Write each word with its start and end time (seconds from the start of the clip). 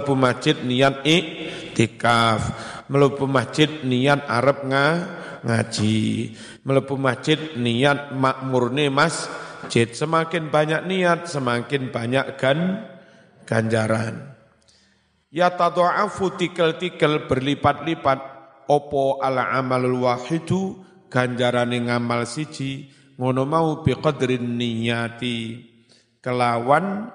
mlebu 0.00 0.16
masjid 0.16 0.56
niat 0.56 1.04
iktikaf. 1.04 2.40
Mlebu 2.88 3.28
masjid 3.28 3.68
niat 3.84 4.24
arep 4.24 4.64
nga 4.64 4.86
ngaji. 5.44 6.32
Mlebu 6.64 6.96
masjid 6.96 7.36
niat 7.60 8.16
makmurne 8.16 8.88
masjid. 8.88 9.92
Semakin 9.92 10.48
banyak 10.48 10.88
niat 10.88 11.28
semakin 11.28 11.92
banyak 11.92 12.40
gan 12.40 12.88
ganjaran. 13.44 14.32
Ya 15.28 15.52
tadha'afu 15.52 16.40
tikel-tikel 16.40 17.28
berlipat-lipat. 17.28 18.40
Opo 18.70 19.20
ala 19.20 19.52
amalul 19.52 20.08
wahidu 20.08 20.80
ganjarane 21.12 21.76
ngamal 21.92 22.24
siji. 22.24 22.88
Ngono 23.20 23.44
mau 23.44 23.84
biqadrin 23.84 24.56
niyati. 24.56 25.68
Kelawan 26.24 27.12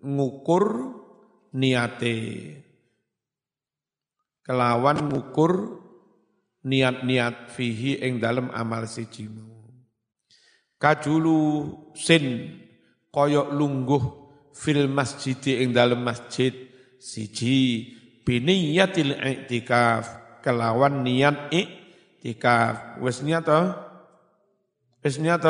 ngukur 0.00 0.64
niate. 1.56 2.16
Kelawan 4.44 5.08
ngukur 5.08 5.82
niat-niat 6.68 7.50
fihi 7.50 8.04
ing 8.04 8.20
dalam 8.20 8.52
amal 8.52 8.84
sijimu. 8.84 9.56
Kajulu 10.76 11.40
sin 11.96 12.52
koyok 13.08 13.48
lungguh 13.56 14.04
fil 14.52 14.86
masjid 14.92 15.34
ing 15.64 15.72
dalam 15.72 16.04
masjid 16.04 16.52
siji 17.00 17.90
biniyatil 18.22 19.16
i'tikaf 19.16 20.38
kelawan 20.44 21.00
niat 21.00 21.48
i'tikaf. 21.50 23.00
Wis 23.00 23.24
niat 23.24 23.48
wis 25.00 25.16
niat 25.16 25.46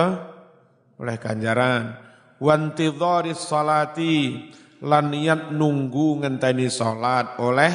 oleh 0.96 1.16
ganjaran. 1.20 2.00
Wantidharis 2.36 3.40
salati 3.40 4.52
lan 4.84 5.12
niat 5.12 5.52
nunggu 5.54 6.24
ngenteni 6.24 6.68
salat 6.68 7.40
oleh 7.40 7.72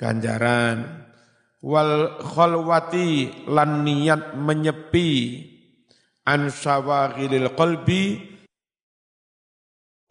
ganjaran. 0.00 1.06
Wal 1.64 2.20
khalwati 2.20 3.44
lan 3.48 3.86
niat 3.88 4.36
menyepi 4.36 5.40
an 6.28 6.52
syawaghilil 6.52 7.56
qalbi 7.56 8.20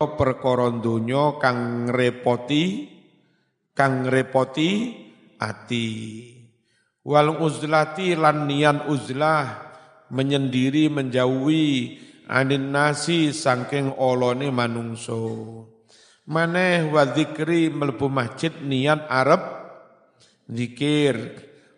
perkara 0.02 0.68
donya 0.82 1.38
kang 1.38 1.88
repoti 1.94 2.90
kang 3.78 4.10
repoti 4.10 4.72
ati. 5.38 5.90
Wal 7.04 7.38
uzlati 7.38 8.16
lan 8.16 8.48
niat 8.50 8.88
uzlah 8.90 9.46
menyendiri 10.10 10.88
menjauhi 10.88 12.00
anin 12.32 12.72
nasi 12.72 13.36
sangking 13.36 13.92
olone 14.00 14.48
manungso 14.50 15.22
maneh 16.28 16.88
wa 16.88 17.04
zikri 17.12 17.68
mlebu 17.68 18.08
masjid 18.08 18.52
niat 18.64 19.08
arab 19.12 19.42
zikir 20.48 21.16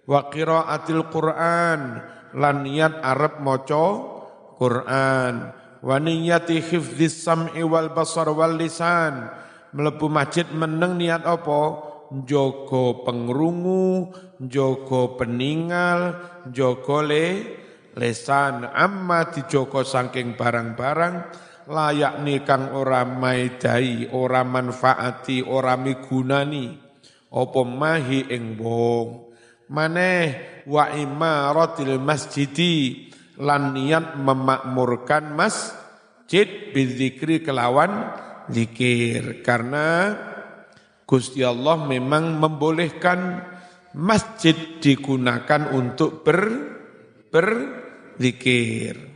wa 0.06 0.30
qiraatil 0.30 1.10
Qur'an 1.10 1.82
lan 2.36 2.56
niat 2.62 3.02
arab 3.02 3.42
maca 3.42 3.88
Quran. 4.56 5.52
Wa 5.86 6.02
niyati 6.02 6.66
hifdzis 6.66 7.22
sam'i 7.22 7.62
wal 7.62 7.94
basar 7.94 8.32
wal 8.34 8.58
lisan 8.58 9.30
mlebu 9.76 10.08
masjid 10.10 10.48
meneng 10.50 10.98
niat 10.98 11.26
apa? 11.28 11.94
Joko 12.06 13.02
pengrungu, 13.02 14.14
joko 14.38 15.18
peninggal, 15.18 16.22
joko 16.54 17.02
le, 17.02 17.28
lesan. 17.98 18.70
Amma 18.70 19.26
dijoko 19.34 19.82
saking 19.82 20.38
barang-barang 20.38 21.16
layak 21.66 22.22
kang 22.46 22.74
ora 22.74 23.06
maidai, 23.06 24.10
ora 24.14 24.46
manfaati, 24.46 25.42
ora 25.42 25.78
migunani 25.78 26.86
apa 27.36 27.62
mahi 27.66 28.32
ing 28.32 28.56
wong. 28.56 29.08
Maneh 29.66 30.26
wa 30.70 30.94
imaratil 30.94 31.98
masjidi 31.98 33.10
lan 33.42 33.74
niat 33.74 34.14
memakmurkan 34.16 35.34
masjid 35.34 36.46
bizikri 36.70 37.42
kelawan 37.42 38.14
zikir 38.48 39.42
karena 39.42 40.14
Gusti 41.06 41.42
Allah 41.42 41.82
memang 41.86 42.38
membolehkan 42.42 43.42
masjid 43.98 44.58
digunakan 44.82 45.74
untuk 45.74 46.22
ber 46.22 46.42
berzikir. 47.30 49.15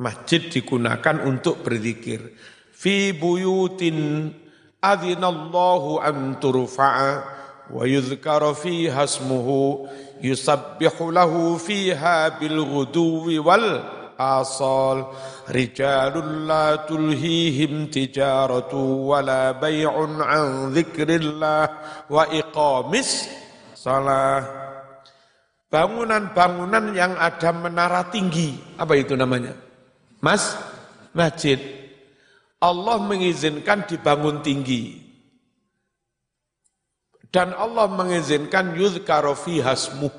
Masjid 0.00 0.40
digunakan 0.48 1.28
untuk 1.28 1.60
berzikir. 1.60 2.32
Fi 2.72 3.12
buyutin 3.12 4.32
adzinallahu 4.80 6.00
an 6.00 6.40
turfa'a 6.40 7.12
wa 7.68 7.84
yuzkara 7.84 8.56
fiha 8.56 9.04
ismuhu 9.04 9.84
yusabbihu 10.24 11.12
lahu 11.12 11.60
fiha 11.60 12.32
bil 12.40 12.64
ghuduwi 12.64 13.36
wal 13.44 13.84
asal. 14.16 15.12
Rijalun 15.52 16.48
la 16.48 16.80
tulhihim 16.88 17.92
tijaratu 17.92 19.04
wala 19.04 19.52
bay'un 19.60 20.16
an 20.16 20.72
dzikrillah 20.72 21.62
wa 22.08 22.24
iqamis 22.24 23.28
salah. 23.76 24.48
Bangunan-bangunan 25.68 26.96
yang 26.96 27.20
ada 27.20 27.52
menara 27.52 28.08
tinggi 28.08 28.56
apa 28.80 28.96
itu 28.96 29.12
namanya 29.12 29.69
Mas, 30.20 30.56
masjid. 31.16 31.56
Allah 32.60 33.00
mengizinkan 33.00 33.88
dibangun 33.88 34.44
tinggi. 34.44 35.00
Dan 37.32 37.56
Allah 37.56 37.88
mengizinkan 37.88 38.76
yudhkaro 38.76 39.32
hasmu. 39.36 40.12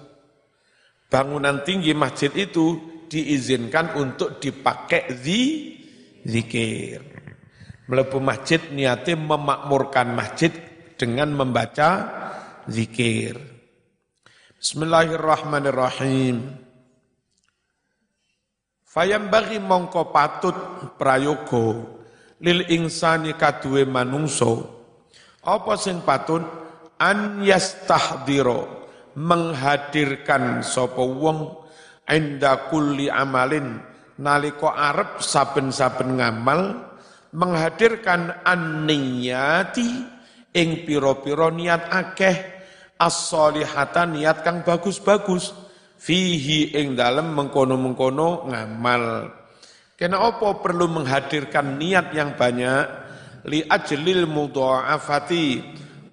Bangunan 1.12 1.62
tinggi 1.62 1.94
masjid 1.94 2.32
itu 2.34 2.80
diizinkan 3.12 4.00
untuk 4.00 4.40
dipakai 4.40 5.12
di 5.20 5.76
zikir. 6.24 7.04
Melebu 7.92 8.24
masjid 8.24 8.64
niatnya 8.72 9.20
memakmurkan 9.20 10.16
masjid 10.16 10.56
dengan 10.96 11.36
membaca 11.36 12.08
zikir. 12.72 13.36
Bismillahirrahmanirrahim. 14.56 16.61
Fayam 18.92 19.32
bagi 19.32 19.56
mongko 19.56 20.12
patut 20.12 20.52
prayogo 21.00 21.96
lil 22.44 22.68
insani 22.68 23.40
kaduwe 23.40 23.88
manungso 23.88 24.68
apa 25.48 25.80
sing 25.80 26.04
patut? 26.04 26.44
An 27.00 27.40
yastahdiro 27.40 28.68
menghadirkan 29.16 30.60
sapa 30.62 31.02
wong 31.02 31.66
inda 32.06 32.68
kulli 32.68 33.08
amalin 33.10 33.82
nalika 34.22 34.76
arep 34.76 35.24
saben-saben 35.24 36.22
ngamal 36.22 36.92
menghadirkan 37.34 38.44
an-niyati 38.46 39.88
ing 40.54 40.84
pira-pira 40.86 41.50
niat 41.50 41.90
akeh 41.90 42.38
as-solihatan 43.00 44.20
niat 44.20 44.46
kang 44.46 44.62
bagus-bagus 44.62 45.71
fihi 46.02 46.74
ing 46.74 46.98
dalem 46.98 47.38
mengkono-mengkono 47.38 48.50
ngamal. 48.50 49.30
Kena 49.94 50.18
apa 50.18 50.58
perlu 50.58 50.90
menghadirkan 50.90 51.78
niat 51.78 52.10
yang 52.18 52.34
banyak 52.34 52.86
li 53.46 53.62
ajlil 53.62 54.26
mudha'afati 54.26 55.48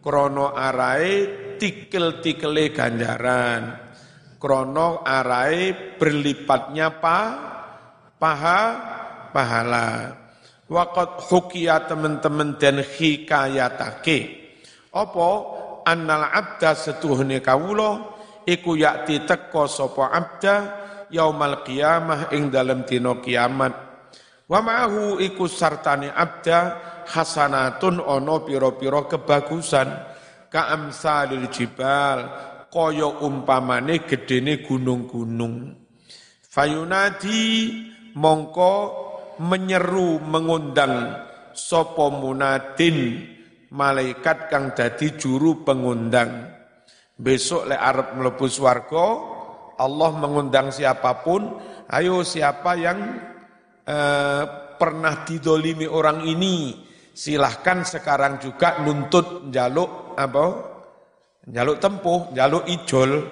krono 0.05 0.53
arai 0.53 1.09
tikel-tikele 1.57 2.69
ganjaran. 2.77 3.89
Krono 4.37 5.01
arai 5.01 5.73
berlipatnya 5.97 6.93
pa 7.01 7.19
paha 8.21 8.61
pahala. 9.33 9.89
Waqat 10.69 11.33
hukia 11.33 11.89
teman-teman 11.89 12.61
dan 12.61 12.85
hikayatake. 12.85 14.37
Apa 14.93 15.29
annal 15.89 16.29
abda 16.29 16.77
setuhne 16.77 17.41
kawulo 17.41 18.18
iku 18.49 18.73
yakti 18.81 19.29
teko 19.29 19.69
sapa 19.69 20.09
abda 20.09 20.55
yaumal 21.13 21.61
qiyamah 21.61 22.33
ing 22.33 22.49
dalem 22.49 22.89
dina 22.89 23.21
kiamat. 23.21 23.75
Wa 24.49 24.65
ma'ahu 24.65 25.21
iku 25.21 25.45
sartane 25.45 26.09
abda 26.09 26.59
hasanatun 27.05 28.01
ono 28.01 28.41
piro-piro 28.49 29.05
kebagusan. 29.05 30.17
Ka 30.49 30.73
amsalil 30.73 31.53
jibal 31.53 32.25
kaya 32.73 33.21
umpamane 33.21 34.09
gedene 34.09 34.65
gunung-gunung. 34.65 35.77
Fayunadi 36.49 37.69
mongko 38.17 38.75
menyeru 39.45 40.25
mengundang 40.25 41.21
sapa 41.53 42.09
munadin 42.09 43.29
malaikat 43.69 44.49
kang 44.49 44.73
dadi 44.73 45.21
juru 45.21 45.61
pengundang 45.69 46.58
Besok 47.19 47.67
le 47.67 47.75
Arab 47.75 48.15
melebu 48.15 48.47
swarga, 48.47 49.07
Allah 49.75 50.11
mengundang 50.15 50.71
siapa 50.71 51.19
pun, 51.27 51.59
ayo 51.91 52.23
siapa 52.23 52.79
yang 52.79 52.99
eh, 53.83 54.43
pernah 54.79 55.27
didolimi 55.27 55.91
orang 55.91 56.23
ini, 56.23 56.79
silahkan 57.11 57.83
sekarang 57.83 58.39
juga 58.39 58.79
nuntut 58.87 59.51
jaluk 59.51 60.15
apa? 60.15 60.47
Jaluk 61.49 61.83
tempuh, 61.83 62.31
jaluk 62.37 62.63
ijol. 62.71 63.27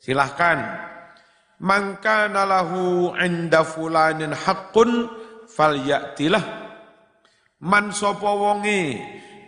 Silahkan. 0.00 0.88
Mangka 1.60 2.24
nalahu 2.32 3.12
inda 3.20 3.60
fulanin 3.68 4.32
haqqun 4.32 5.12
falyatilah. 5.44 6.40
Man 7.60 7.92
sapa 7.92 8.32
wonge 8.32 8.96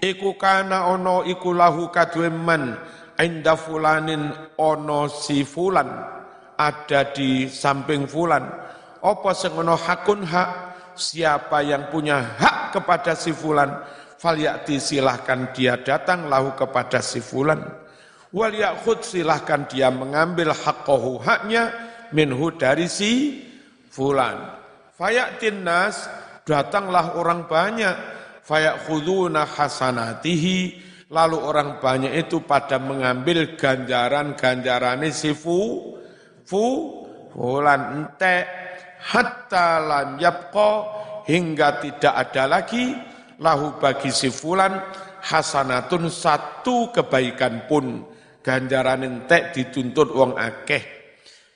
iku 0.05 0.37
kana 0.37 0.93
ono 0.93 1.25
iku 1.25 1.57
lahu 1.57 1.89
man 2.37 2.77
inda 3.23 3.55
fulanin 3.55 4.35
ono 4.59 5.07
si 5.07 5.47
fulan 5.47 5.89
ada 6.59 7.15
di 7.15 7.47
samping 7.47 8.11
fulan. 8.11 8.45
Apa 9.03 9.31
sing 9.35 9.55
hakun 9.59 10.23
hak 10.27 10.51
siapa 10.95 11.63
yang 11.63 11.91
punya 11.91 12.23
hak 12.39 12.77
kepada 12.79 13.15
si 13.19 13.35
fulan 13.35 13.83
falyati 14.21 14.79
silahkan 14.79 15.51
dia 15.51 15.81
datang 15.81 16.31
lahu 16.31 16.55
kepada 16.55 17.03
si 17.03 17.19
fulan 17.19 17.59
wal 18.31 18.55
yakhud 18.55 19.03
silahkan 19.03 19.67
dia 19.67 19.91
mengambil 19.91 20.55
haqqahu 20.55 21.19
haknya 21.23 21.73
minhu 22.15 22.53
dari 22.57 22.89
si 22.89 23.43
fulan. 23.93 24.57
Fayatin 24.97 25.65
nas, 25.65 26.09
datanglah 26.49 27.17
orang 27.17 27.45
banyak, 27.49 27.97
fayakhuduna 28.45 29.49
hasanatihi, 29.49 30.81
lalu 31.13 31.37
orang 31.37 31.77
banyak 31.77 32.17
itu 32.17 32.41
pada 32.43 32.81
mengambil 32.81 33.55
ganjaran-ganjaran 33.55 35.05
si 35.13 35.37
fu, 35.37 35.93
fu, 36.49 36.65
fulan 37.37 37.83
ente, 38.01 38.49
hatta 38.97 39.77
lam 39.77 40.17
yapko, 40.17 40.71
hingga 41.29 41.85
tidak 41.85 42.15
ada 42.17 42.45
lagi, 42.49 42.97
lahu 43.45 43.77
bagi 43.77 44.09
si 44.09 44.33
fulan, 44.33 44.81
hasanatun 45.21 46.09
satu 46.09 46.89
kebaikan 46.97 47.69
pun, 47.69 48.09
ganjaran 48.41 49.05
ente 49.05 49.53
dituntut 49.53 50.09
wong 50.17 50.33
akeh. 50.41 50.81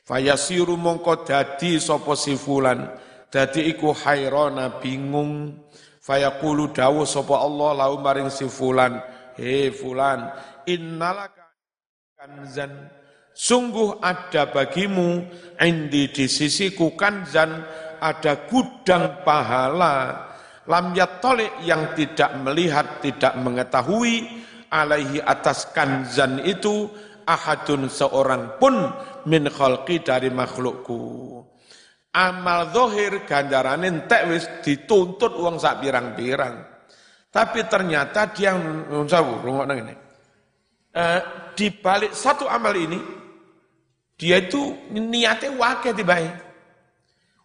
Fayasiru 0.06 0.78
mongko 0.78 1.26
dadi 1.26 1.80
sapa 1.80 2.14
si 2.14 2.36
fulan, 2.38 2.92
dadi 3.32 3.72
iku 3.72 3.90
hairana 3.90 4.78
bingung. 4.78 5.64
Fayaqulu 5.98 6.70
dawu 6.70 7.02
sapa 7.02 7.42
Allah 7.42 7.74
lau 7.74 7.98
maring 7.98 8.30
si 8.30 8.46
fulan, 8.46 9.02
he 9.36 9.70
fulan, 9.72 10.32
innalaka 10.64 11.46
kanzan 12.16 12.90
Sungguh 13.36 14.00
ada 14.00 14.48
bagimu 14.48 15.20
indi 15.60 16.08
di 16.08 16.24
sisiku 16.24 16.96
kanzan 16.96 17.68
ada 18.00 18.48
gudang 18.48 19.20
pahala 19.28 20.24
lam 20.64 20.96
yatolik 20.96 21.52
yang 21.60 21.92
tidak 21.92 22.32
melihat 22.40 23.04
tidak 23.04 23.36
mengetahui 23.36 24.24
alaihi 24.72 25.20
atas 25.20 25.68
kanzan 25.76 26.40
itu 26.48 26.88
ahadun 27.28 27.92
seorang 27.92 28.56
pun 28.56 28.88
min 29.28 29.52
khalqi 29.52 30.00
dari 30.00 30.32
makhlukku. 30.32 31.36
Amal 32.16 32.72
zohir 32.72 33.28
ganjaran 33.28 33.84
entek 33.84 34.32
wis 34.32 34.48
dituntut 34.64 35.36
uang 35.36 35.60
sak 35.60 35.84
pirang-pirang. 35.84 36.75
Tapi 37.36 37.68
ternyata 37.68 38.32
dia 38.32 38.56
nunsawu, 38.56 39.44
rungok 39.44 39.68
ini. 39.76 39.94
Uh, 40.96 41.20
di 41.52 41.68
balik 41.68 42.16
satu 42.16 42.48
amal 42.48 42.72
ini, 42.72 42.96
dia 44.16 44.40
itu 44.40 44.88
niatnya 44.96 45.52
wakil 45.52 45.92
tiba 45.92 46.16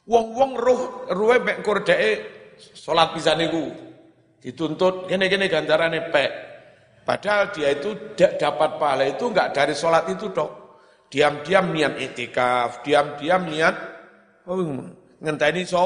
Wong-wong 0.08 0.56
roh 0.56 0.82
ruwe 1.12 1.44
mek 1.44 1.60
kordeke 1.60 2.24
salat 2.56 3.12
pisan 3.12 3.44
niku 3.44 3.68
dituntut 4.40 5.12
kene-kene 5.12 5.52
ganjarane 5.52 6.08
pek. 6.08 6.32
Padahal 7.04 7.52
dia 7.52 7.76
itu 7.76 8.16
dapat 8.16 8.80
pahala 8.80 9.06
itu 9.12 9.28
enggak 9.28 9.52
dari 9.52 9.76
sholat 9.76 10.08
itu 10.08 10.32
dok. 10.32 10.80
Diam-diam 11.12 11.76
niat 11.76 12.00
itikaf, 12.00 12.88
diam-diam 12.88 13.44
niat 13.52 13.76
oh, 14.48 14.64
ngenteni 15.20 15.68
so, 15.68 15.86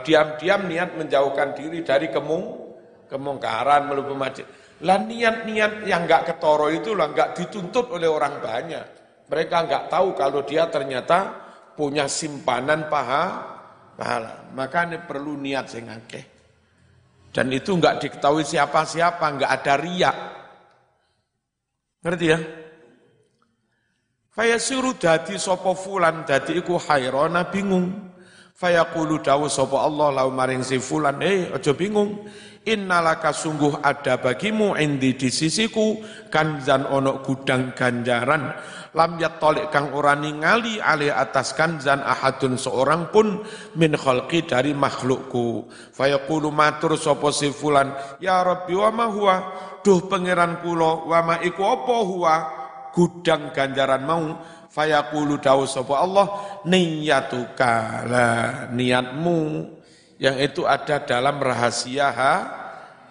diam-diam 0.00 0.64
niat 0.64 0.96
menjauhkan 0.96 1.52
diri 1.52 1.84
dari 1.84 2.08
kemung, 2.08 2.69
kemungkaran 3.10 3.90
melupa 3.90 4.14
masjid. 4.14 4.46
Lah 4.86 4.96
niat-niat 4.96 5.84
yang 5.84 6.08
enggak 6.08 6.32
ketoro 6.32 6.72
itu 6.72 6.96
lah 6.96 7.12
enggak 7.12 7.36
dituntut 7.36 7.92
oleh 7.92 8.08
orang 8.08 8.40
banyak. 8.40 8.86
Mereka 9.28 9.56
enggak 9.66 9.84
tahu 9.92 10.16
kalau 10.16 10.40
dia 10.46 10.70
ternyata 10.72 11.34
punya 11.76 12.08
simpanan 12.08 12.88
paha, 12.88 13.24
pahala. 13.98 14.48
Maka 14.56 14.88
ini 14.88 14.98
perlu 15.04 15.36
niat 15.36 15.66
sing 15.68 15.90
akeh. 15.90 16.24
Dan 17.30 17.52
itu 17.52 17.76
enggak 17.76 18.00
diketahui 18.00 18.42
siapa-siapa, 18.42 19.22
enggak 19.22 19.52
ada 19.60 19.74
riak. 19.76 20.16
Ngerti 22.00 22.26
ya? 22.26 22.38
Fayasiru 24.32 24.96
dadi 24.96 25.36
sapa 25.36 25.76
fulan 25.76 26.24
dadi 26.24 26.56
iku 26.56 26.80
hairana 26.80 27.52
bingung. 27.52 28.10
Fayaqulu 28.60 29.24
dawu 29.24 29.48
sapa 29.48 29.88
Allah 29.88 30.20
lau 30.20 30.28
maring 30.28 30.60
si 30.60 30.76
fulan, 30.76 31.16
"Eh, 31.24 31.48
aja 31.48 31.72
bingung. 31.72 32.28
Innalaka 32.60 33.32
sungguh 33.32 33.80
ada 33.80 34.20
bagimu 34.20 34.76
indi 34.76 35.16
di 35.16 35.32
sisiku 35.32 35.96
kanzan 36.28 36.84
ono 36.84 37.24
gudang 37.24 37.72
ganjaran. 37.72 38.52
Lam 38.92 39.16
tolik 39.40 39.72
kang 39.72 39.96
ora 39.96 40.12
ningali 40.12 40.76
ali 40.76 41.08
atas 41.08 41.56
kanzan 41.56 42.04
ahadun 42.04 42.60
seorang 42.60 43.08
pun 43.08 43.40
min 43.80 43.96
khalqi 43.96 44.44
dari 44.44 44.76
makhlukku. 44.76 45.64
Fayaqulu 45.96 46.52
matur 46.52 47.00
sapa 47.00 47.32
si 47.32 47.48
fulan. 47.48 47.96
Ya 48.20 48.44
rabbi 48.44 48.76
wa 48.76 48.92
ma 48.92 49.06
huwa? 49.08 49.36
Duh 49.80 50.04
pangeran 50.04 50.60
kula 50.60 51.08
wa 51.08 51.18
ma 51.24 51.34
iku 51.40 51.64
apa 51.64 51.96
huwa? 52.04 52.36
Gudang 52.92 53.56
ganjaran 53.56 54.04
mau 54.04 54.36
fayaqulu 54.70 55.42
dawu 55.42 55.66
sapa 55.66 55.98
Allah 55.98 56.26
niyatuka 56.64 58.06
lah 58.06 58.70
niatmu 58.70 59.66
yang 60.20 60.36
itu 60.36 60.68
ada 60.68 61.00
dalam 61.02 61.40
rahasia 61.40 62.12
ha, 62.12 62.34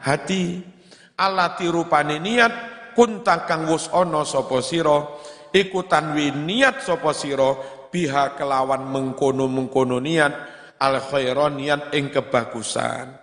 hati. 0.05 0.77
Alati 1.19 1.67
rupane 1.67 2.15
niat 2.15 2.53
kunta 2.95 3.43
kang 3.43 3.67
wus 3.67 3.91
ana 3.91 4.23
sapa 4.23 4.63
sira 4.63 5.03
iku 5.51 5.83
tanwi 5.83 6.31
niat 6.31 6.79
sapa 6.79 7.11
sira 7.11 7.59
biha 7.91 8.39
kelawan 8.39 8.87
mengkono-mengkono 8.87 9.99
niat 9.99 10.31
al 10.79 10.95
khairon 11.03 11.59
niat 11.59 11.91
ing 11.91 12.07
kebagusan. 12.07 13.19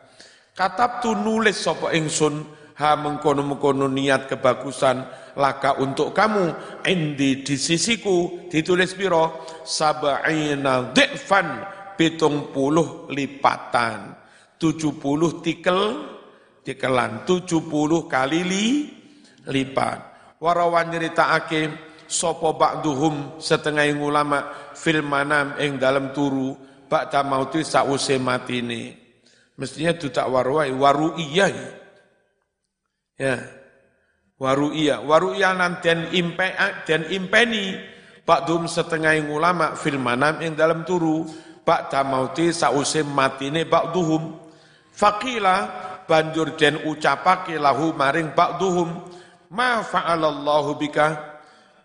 Katab 0.53 1.01
tu 1.01 1.17
nulis 1.17 1.57
sapa 1.57 1.97
ingsun 1.97 2.45
ha 2.77 3.01
mengkono-mengkono 3.01 3.89
niat 3.89 4.29
kebagusan 4.29 5.01
laka 5.37 5.79
untuk 5.79 6.17
kamu. 6.17 6.53
Indi 6.89 7.45
di 7.45 7.57
sisiku 7.61 8.49
ditulis 8.51 8.97
biro 8.97 9.45
sab'ina 9.63 10.91
dhi'fan 10.97 11.49
pitung 11.95 12.51
puluh 12.51 13.07
lipatan. 13.13 14.17
Tujuh 14.57 14.97
puluh 14.97 15.45
tikel 15.45 15.81
tikelan. 16.65 17.29
Tujuh 17.29 17.69
puluh 17.69 18.09
kali 18.09 18.41
li, 18.43 18.67
lipat. 19.47 19.99
Warawan 20.41 20.93
nyeritaake 20.93 21.61
sopo 22.05 22.55
ba'duhum 22.55 23.41
setengah 23.41 23.89
ulama 23.97 24.73
fil 24.77 25.01
manam 25.01 25.57
ing 25.57 25.81
dalam 25.81 26.13
turu 26.13 26.53
ba'da 26.87 27.25
mauti 27.25 27.65
sause 27.65 28.21
matine. 28.21 28.95
Mestinya 29.57 29.97
itu 29.97 30.13
tak 30.13 30.29
warwai 30.29 30.69
waru 30.77 31.17
iya 31.17 31.49
ya 33.17 33.41
waru'iyah. 34.41 35.05
Waru'iyah 35.05 35.53
nan 35.57 35.81
den 35.81 36.13
impe 36.13 36.53
den 36.85 37.09
impeni. 37.13 37.77
Dum 38.27 38.67
setengah 38.67 39.15
ulama 39.31 39.79
fil 39.79 40.03
manam 40.03 40.43
ing 40.43 40.59
dalam 40.59 40.83
turu. 40.83 41.27
Ba'da 41.67 42.07
mauti 42.07 42.55
sause 42.55 43.03
matine 43.03 43.67
ba'duhum 43.67 44.39
faqila 44.95 45.67
banjur 46.07 46.55
den 46.55 46.79
ucapake 46.87 47.59
lahu 47.59 47.91
maring 47.91 48.31
ba'duhum 48.39 49.03
ma 49.51 49.83
fa'alallahu 49.83 50.79
bika? 50.79 51.35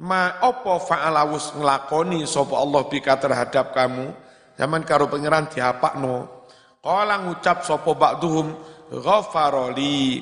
Ma 0.05 0.37
opo 0.45 0.77
fa'alawus 0.85 1.57
nglakoni 1.57 2.29
sapa 2.29 2.61
Allah 2.61 2.81
bika 2.89 3.17
terhadap 3.17 3.73
kamu? 3.73 4.13
Zaman 4.53 4.85
karo 4.85 5.09
pangeran 5.09 5.49
diapakno. 5.49 6.45
Kala 6.77 7.25
ngucap 7.25 7.65
sapa 7.65 7.97
ba'duhum 7.97 8.53
ghafaroli 8.93 10.21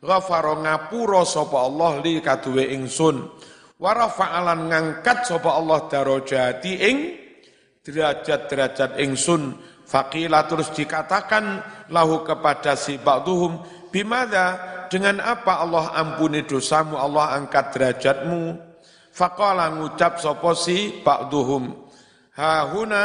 ghafara 0.00 0.56
ngapura 0.56 1.22
sapa 1.28 1.68
Allah 1.68 2.00
li 2.00 2.18
kaduwe 2.24 2.72
ingsun. 2.72 3.28
Wa 3.80 3.96
rafa'alan 3.96 4.68
ngangkat 4.68 5.24
sapa 5.24 5.56
Allah 5.56 5.88
darajati 5.88 6.72
ing 6.84 6.96
derajat-derajat 7.84 9.00
ingsun. 9.00 9.56
Faqila 9.88 10.46
terus 10.46 10.70
dikatakan 10.70 11.64
lahu 11.90 12.22
kepada 12.22 12.78
si 12.78 13.00
ba'duhum 13.00 13.58
bimada 13.90 14.56
dengan 14.86 15.18
apa 15.18 15.64
Allah 15.64 15.90
ampuni 15.98 16.46
dosamu? 16.46 16.94
Allah 16.94 17.40
angkat 17.40 17.74
derajatmu. 17.74 18.54
Faqala 19.10 19.74
ngucap 19.74 20.22
sapa 20.22 20.54
si 20.54 21.02
ba'duhum 21.02 21.74
ha 22.38 22.70
huna 22.70 23.04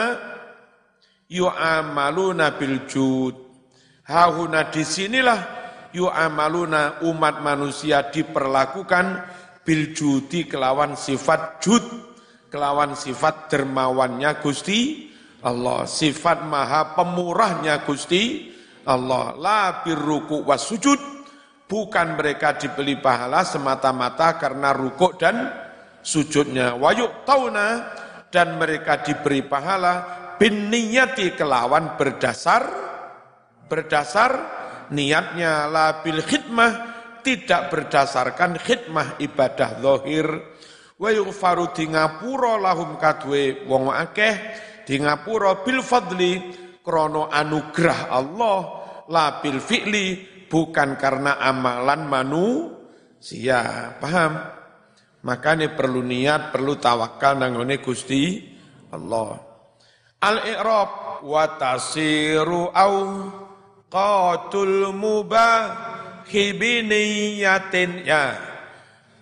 yu'amaluna 1.26 2.54
bil 2.56 2.86
jud. 2.86 3.34
Ha 4.06 4.30
huna 4.30 4.70
di 4.70 4.86
sinilah 4.86 5.65
yu'amaluna 5.96 7.00
umat 7.08 7.40
manusia 7.40 8.12
diperlakukan 8.12 9.24
biljudi 9.64 10.46
kelawan 10.46 11.00
sifat 11.00 11.64
jud 11.64 11.82
kelawan 12.52 12.96
sifat 12.96 13.52
dermawannya 13.52 14.40
Gusti 14.40 15.12
Allah. 15.44 15.84
Sifat 15.84 16.48
maha 16.48 16.96
pemurahnya 16.96 17.84
Gusti 17.84 18.52
Allah. 18.88 19.36
La 19.36 19.84
birruku 19.84 20.46
was 20.46 20.64
sujud 20.64 20.98
bukan 21.68 22.16
mereka 22.16 22.56
dibeli 22.56 22.96
pahala 22.96 23.44
semata-mata 23.44 24.40
karena 24.40 24.72
rukuk 24.72 25.20
dan 25.20 25.52
sujudnya. 26.00 26.80
Wayuk 26.80 27.28
tauna 27.28 27.92
dan 28.32 28.56
mereka 28.56 29.04
diberi 29.04 29.44
pahala 29.44 30.24
bin 30.40 30.72
niyati 30.72 31.36
kelawan 31.36 32.00
berdasar 32.00 32.68
berdasar 33.66 34.32
niatnya 34.92 35.70
la 35.72 36.02
bil 36.06 36.22
khidmah 36.22 36.72
tidak 37.26 37.74
berdasarkan 37.74 38.62
khidmah 38.62 39.18
ibadah 39.18 39.82
zahir. 39.82 40.28
Wa 40.96 41.10
yughfaru 41.12 41.76
di 41.76 41.92
ngapura 41.92 42.56
lahum 42.56 42.96
kadwe 42.96 43.68
wong 43.68 43.92
akeh 43.92 44.36
di 44.88 44.96
ngapura 45.02 45.66
bil 45.66 45.84
fadli 45.84 46.40
krono 46.80 47.28
anugerah 47.28 48.14
Allah 48.14 48.60
la 49.12 49.42
bil 49.44 49.60
fi'li 49.60 50.08
bukan 50.48 50.96
karena 50.96 51.42
amalan 51.42 52.06
manusia. 52.08 53.92
Paham? 54.00 54.34
Makanya 55.26 55.74
perlu 55.74 56.06
niat 56.06 56.54
perlu 56.54 56.78
tawakal 56.78 57.42
nangone 57.42 57.82
Gusti 57.82 58.46
Allah. 58.94 59.42
Al 60.22 60.38
i'rab 60.46 60.92
wa 61.26 61.44
tasiru 61.58 62.70
au 62.70 62.96
qatul 63.96 64.92
mubah 64.92 65.60
hibiniyatin 66.28 68.04
ya. 68.04 68.36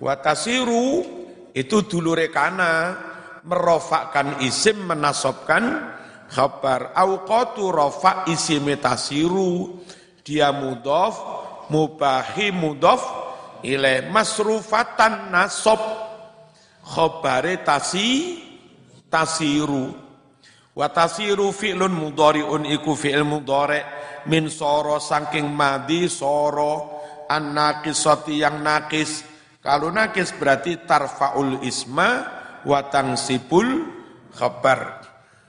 Wa 0.02 0.18
tasiru 0.18 1.06
itu 1.54 1.86
dulure 1.86 2.34
kana 2.34 2.98
merofakkan 3.46 4.42
isim 4.42 4.90
menasobkan 4.90 5.94
khabar. 6.34 6.98
Auqatu 6.98 7.70
rofa 7.70 8.26
isim 8.26 8.66
tasiru 8.82 9.78
dia 10.26 10.50
mudof 10.50 11.22
mubahi 11.70 12.50
mudof 12.50 13.02
ile 13.62 14.10
masrufatan 14.10 15.30
nasob. 15.30 15.78
Khabare 16.84 17.64
tasi 17.64 18.42
tasiru. 19.08 19.94
Wa 20.74 20.90
tasiru 20.90 21.54
fi'lun 21.54 21.94
mudhari'un 21.94 22.66
iku 22.66 22.98
fi'il 22.98 23.24
mudhari' 23.24 24.03
min 24.30 24.48
soro 24.48 25.00
saking 25.02 25.48
madi 25.52 26.08
soro 26.08 27.04
an 27.28 27.56
naqisati 27.56 28.44
yang 28.44 28.62
nakis 28.62 29.24
kalau 29.64 29.88
nakis 29.96 30.36
berarti 30.36 30.84
tarfaul 30.84 31.64
isma 31.64 32.28
wa 32.68 32.84
tangsibul 32.92 33.88
khabar. 34.36 35.00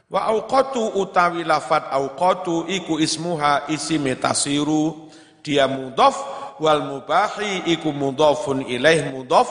Wa 0.06 0.30
auqatu 0.30 1.02
utawi 1.02 1.42
lafat 1.42 1.90
auqatu 1.90 2.70
iku 2.70 3.02
ismuha 3.02 3.66
isi 3.74 3.98
metasiru 3.98 5.10
dia 5.42 5.66
mudhaf 5.66 6.14
wal 6.62 6.86
mubahi 6.86 7.66
iku 7.74 7.90
mudhafun 7.90 8.62
ilaih 8.70 9.10
mudhaf 9.10 9.50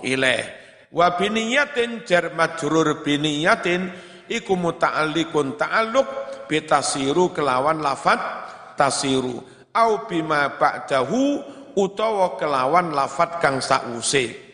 ilaih. 0.00 0.56
Wa 0.88 1.12
biniyatin 1.20 2.08
jar 2.08 2.32
majrur 2.32 3.04
biniyatin 3.04 3.92
iku 4.32 4.56
muta'alliqun 4.56 5.60
ta'alluq 5.60 6.08
bitasiru 6.48 7.36
kelawan 7.36 7.84
lafat 7.84 8.47
tasiru 8.78 9.42
au 9.74 10.06
bima 10.06 10.54
ba'dahu 10.54 11.42
utawa 11.74 12.38
kelawan 12.38 12.94
lafat 12.94 13.42
kang 13.42 13.58
sause 13.58 14.48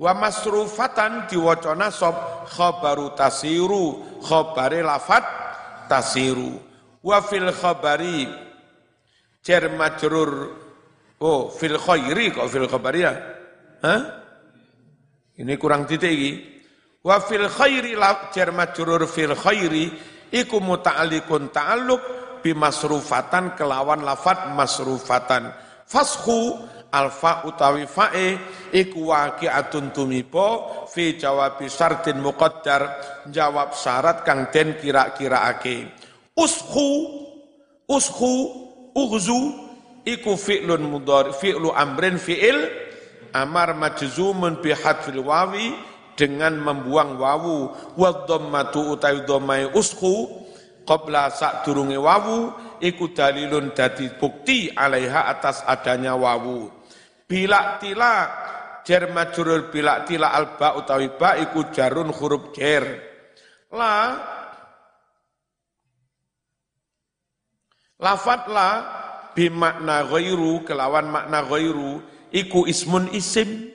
Wa 0.00 0.16
masrufatan 0.16 1.28
diwaca 1.28 1.76
nasab 1.76 2.48
khabaru 2.48 3.12
tasiru 3.12 4.00
khabare 4.24 4.80
lafat 4.80 5.20
tasiru. 5.92 6.56
Wa 7.04 7.20
fil 7.20 7.52
khabari 7.52 8.24
jar 9.44 9.68
majrur 9.76 10.56
oh 11.20 11.52
fil 11.52 11.76
khairi 11.76 12.32
kok 12.32 12.48
fil 12.48 12.64
khabari 12.64 13.04
ya? 13.04 13.12
Hah? 13.84 14.00
Ini 15.36 15.52
kurang 15.60 15.84
titik 15.84 16.08
iki. 16.16 16.32
Wa 17.04 17.20
fil 17.20 17.44
khairi 17.52 17.92
jar 18.32 18.56
majrur 18.56 19.04
fil 19.04 19.36
khairi 19.36 19.84
iku 20.32 20.64
muta'alliqun 20.64 21.52
ta'alluq 21.52 22.02
bimasrufatan 22.42 23.54
kelawan 23.56 24.04
lafat 24.04 24.52
masrufatan. 24.56 25.52
Fashu 25.86 26.56
alfa 26.90 27.46
utawi 27.46 27.86
fae 27.86 28.38
iku 28.74 29.14
waqi'atun 29.14 29.94
tumipo 29.94 30.86
fi 30.90 31.14
jawab 31.14 31.62
syartin 31.62 32.18
muqaddar 32.18 32.82
jawab 33.30 33.72
syarat 33.78 34.26
kang 34.26 34.50
den 34.50 34.74
kira-kiraake 34.82 35.86
ushu 36.34 36.90
ushu 37.86 38.34
ughzu 38.94 39.42
iku 40.02 40.34
fi'lun 40.34 40.82
mudhari 40.82 41.30
fi'lu 41.30 41.70
amrin 41.70 42.18
fi'il 42.18 42.58
amar 43.30 43.78
majzumun 43.78 44.58
bi 44.58 44.74
hadfil 44.74 45.22
wawi 45.22 45.70
dengan 46.18 46.58
membuang 46.58 47.16
wawu 47.16 47.70
wa 47.94 48.10
dhammatu 48.26 48.98
utawi 48.98 49.22
dhammai 49.22 49.70
ushu 49.78 50.26
qabla 50.90 51.30
sak 51.30 51.62
durunge 51.62 51.94
wawu 51.94 52.50
iku 52.82 53.14
dalilun 53.14 53.70
dadi 53.70 54.10
bukti 54.18 54.74
alaiha 54.74 55.30
atas 55.30 55.62
adanya 55.62 56.18
wawu 56.18 56.66
Bila 57.30 57.78
tila 57.78 58.26
jar 58.82 59.06
majrur 59.14 59.70
bila 59.70 60.02
tila 60.02 60.34
alba 60.34 60.74
utawi 60.74 61.14
ba 61.14 61.38
iku 61.38 61.70
jarun 61.70 62.10
huruf 62.10 62.50
jar. 62.50 62.82
La 63.70 64.18
lafat 68.02 68.50
la 68.50 68.68
bimakna 69.30 70.10
ghairu 70.10 70.66
kelawan 70.66 71.06
makna 71.06 71.46
ghairu 71.46 72.02
iku 72.34 72.66
ismun 72.66 73.14
isim 73.14 73.70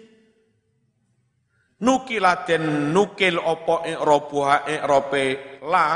nukilaten 1.80 2.92
nukil 2.92 3.40
opo 3.40 3.88
i'robuha 3.88 4.68
i'rope 4.68 5.64
la 5.64 5.88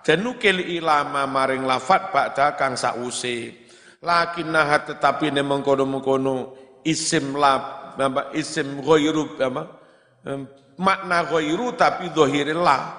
dan 0.00 0.24
nukil 0.24 0.60
ilama 0.60 1.28
maring 1.28 1.64
lafat 1.68 2.12
ba'da 2.12 2.56
kang 2.56 2.76
sause. 2.76 3.68
Lakinnaha 4.00 4.88
tetapi 4.88 5.28
ne 5.28 5.44
mengkono-mengkono 5.44 6.56
isim 6.88 7.36
la 7.36 7.84
apa 8.00 8.32
isim 8.32 8.80
ghairu 8.80 9.36
apa 9.36 9.62
makna 10.80 11.28
ghairu 11.28 11.76
tapi 11.76 12.08
zahiril 12.08 12.64
la. 12.64 12.96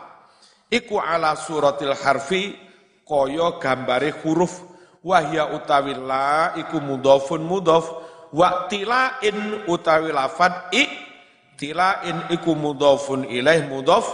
Iku 0.70 1.02
ala 1.02 1.34
suratil 1.34 1.98
harfi 1.98 2.54
kaya 3.02 3.58
gambare 3.58 4.14
huruf. 4.22 4.70
Wahya 5.02 5.58
utawi 5.58 5.98
la 5.98 6.54
iku 6.54 6.78
mudhafun 6.78 7.42
mudhaf. 7.42 7.90
Wa 8.30 8.70
tilain 8.70 9.66
utawi 9.66 10.14
lafat 10.14 10.70
i 10.72 10.86
tilain 11.58 12.30
iku 12.30 12.54
mudhafun 12.54 13.26
ilaih 13.26 13.66
mudhaf 13.66 14.06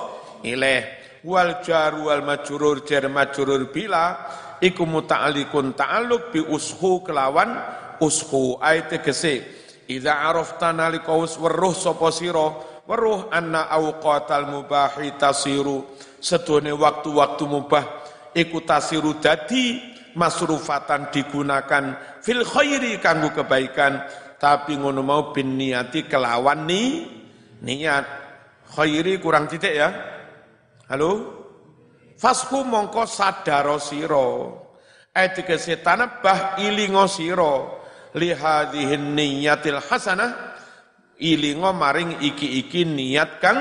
ilaih 0.47 0.87
wal 1.27 1.59
jar 1.59 1.91
wal 1.99 2.23
majrur 2.23 2.87
jar 2.87 3.11
majrur 3.11 3.67
bila 3.67 4.15
iku 4.63 4.87
muta'alliqun 4.87 5.75
ta'alluq 5.75 6.31
bi 6.31 6.39
ushu 6.39 7.03
kelawan 7.03 7.59
ushu. 7.99 8.55
Ayat 8.63 8.95
tegese 8.95 9.57
Idza 9.87 10.19
arafta 10.19 10.75
nalika 10.75 11.15
wis 11.15 11.39
weruh 11.39 11.71
sapa 11.71 12.11
sira? 12.11 12.47
Weruh 12.83 13.31
anna 13.31 13.71
awqatal 13.71 14.51
mubahi 14.51 15.15
tasiru. 15.15 15.95
Sedone 16.19 16.75
waktu-waktu 16.75 17.43
mubah 17.47 17.85
iku 18.35 18.67
tasiru 18.67 19.15
dadi 19.23 19.79
masrufatan 20.11 21.07
digunakan 21.07 22.19
fil 22.19 22.43
khairi 22.43 22.99
kanggo 22.99 23.31
kebaikan. 23.31 24.03
Tapi 24.35 24.75
ngono 24.75 25.01
mau 25.01 25.31
bin 25.31 25.55
niati 25.55 26.03
kelawan 26.03 26.67
ni 26.67 27.07
niat. 27.63 28.05
Khairi 28.75 29.23
kurang 29.23 29.47
titik 29.47 29.71
ya 29.71 30.16
halo? 30.87 31.11
Fasku 32.17 32.65
mongko 32.65 33.05
sadaro 33.05 33.77
sira 33.77 34.49
ayat 35.13 35.37
setan 35.61 36.01
bah 36.23 36.57
ilingo 36.57 37.05
sira 37.05 37.77
lihadihin 38.17 39.13
niyatil 39.13 39.77
hasanah. 39.77 40.57
Ilingo 41.17 41.73
maring 41.73 42.21
iki-iki 42.21 42.85
niat 42.85 43.41
kang 43.41 43.59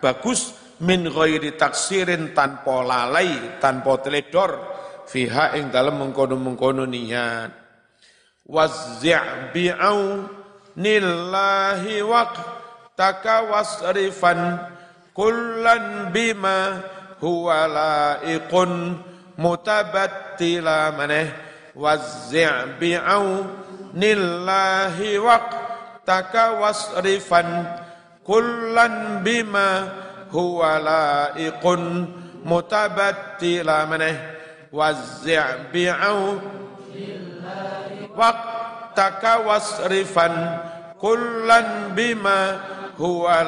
bagus. 0.00 0.64
Min 0.76 1.08
ghairi 1.08 1.56
taksirin 1.56 2.36
tanpa 2.36 2.84
lalai 2.84 3.56
tanpa 3.56 3.96
teledor. 4.04 4.60
Fiha 5.08 5.56
ing 5.56 5.72
dalam 5.72 5.96
mengkono-mengkono 6.04 6.84
niat. 6.84 7.48
Wazzi' 8.44 9.56
bi'au 9.56 10.28
nillahi 10.76 12.04
waqtaka 12.04 13.48
wasrifan 13.48 14.75
kullan 15.16 16.12
bima 16.12 16.84
huwa 17.24 17.64
laiqun 17.64 19.00
mutabattila 19.40 20.92
maneh. 20.92 21.32
Wazzi' 21.76 22.76
bi'au 22.80 23.44
nillahi 23.96 25.16
waqtaka 25.16 26.60
wasrifan. 26.60 27.48
Kullan 28.24 29.24
bima 29.24 29.88
huwa 30.32 30.76
laikun 30.80 32.12
mutabattila 32.44 33.88
maneh. 33.88 34.16
Wazzi' 34.68 35.72
bi'au 35.72 36.40
waqtaka 38.12 39.48
wasrifan. 39.48 40.34
Kullan 41.00 41.92
bima 41.96 42.60
huwa 42.96 43.44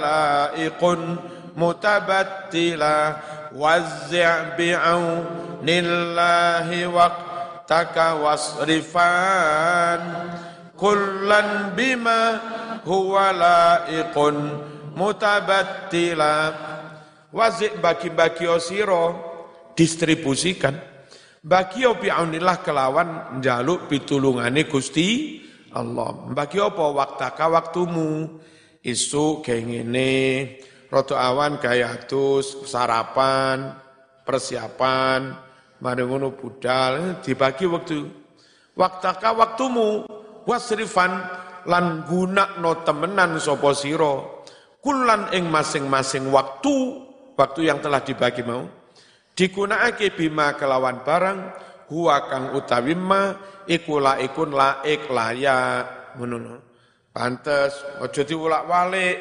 laikun 1.58 1.66
mutabattila 1.66 3.18
wazzi' 3.50 4.54
bi'aunillahi 4.54 6.86
waqtaka 6.86 8.22
wasrifan. 8.22 9.98
Kullan 10.78 11.74
bima 11.74 12.38
huwa 12.86 13.34
laikun 13.34 14.62
mutabattila. 14.94 16.54
Wazik 17.34 17.82
bagi-bagi 17.82 18.46
osiro 18.48 19.12
distribusikan. 19.76 20.74
Bagi 21.44 21.84
bi'aunillah 21.84 22.62
kelawan 22.62 23.36
njaluk 23.42 23.90
pitulungane 23.90 24.64
Gusti 24.64 25.42
Allah. 25.74 26.14
Bagi 26.32 26.60
apa? 26.62 26.92
Waktaka 26.94 27.48
waktumu. 27.52 28.40
Isu 28.78 29.42
kayak 29.42 29.90
roto 30.88 31.14
awan 31.16 31.60
gaya 31.60 31.92
atus 31.92 32.64
sarapan 32.64 33.76
persiapan 34.24 35.48
mari 35.80 36.02
ngono 36.04 36.34
budal 36.34 36.92
eh, 37.00 37.12
dibagi 37.24 37.64
waktu. 37.64 38.00
Waktaka 38.78 39.34
waktumu 39.34 40.06
wasrifan 40.46 41.18
lan 41.66 42.06
guna 42.06 42.60
no 42.62 42.86
temenan 42.86 43.42
siro 43.74 44.46
kulan 44.78 45.34
ing 45.34 45.50
masing-masing 45.50 46.30
waktu 46.30 47.02
waktu 47.34 47.60
yang 47.66 47.82
telah 47.82 48.04
dibagi 48.04 48.46
mau. 48.46 48.66
Digunakake 49.34 50.14
bima 50.14 50.54
kelawan 50.54 51.02
barang 51.02 51.38
huwa 51.90 52.26
kang 52.26 52.54
utawi 52.54 52.94
ma 52.94 53.34
iku 53.66 53.98
laikun 53.98 54.50
laik 54.54 55.10
layak. 55.10 56.14
Ngono 56.18 56.58
pantes 57.10 57.74
aja 58.02 58.22
diulak-walik. 58.22 59.18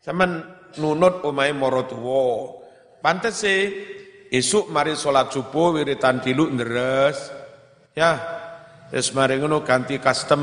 Sampean 0.00 0.57
nunut 0.78 1.26
omahe 1.26 1.52
maratuwa 1.52 2.56
pantes 3.04 3.44
sih 3.44 3.62
esuk 4.32 4.72
mari 4.72 4.94
salat 4.94 5.28
subuh 5.34 5.76
wiritan 5.76 6.22
diluk 6.24 6.54
ndres 6.54 7.30
ya 7.92 8.16
wis 8.94 9.12
mari 9.12 9.36
ngono 9.36 9.66
ganti 9.66 10.00
custom 10.00 10.42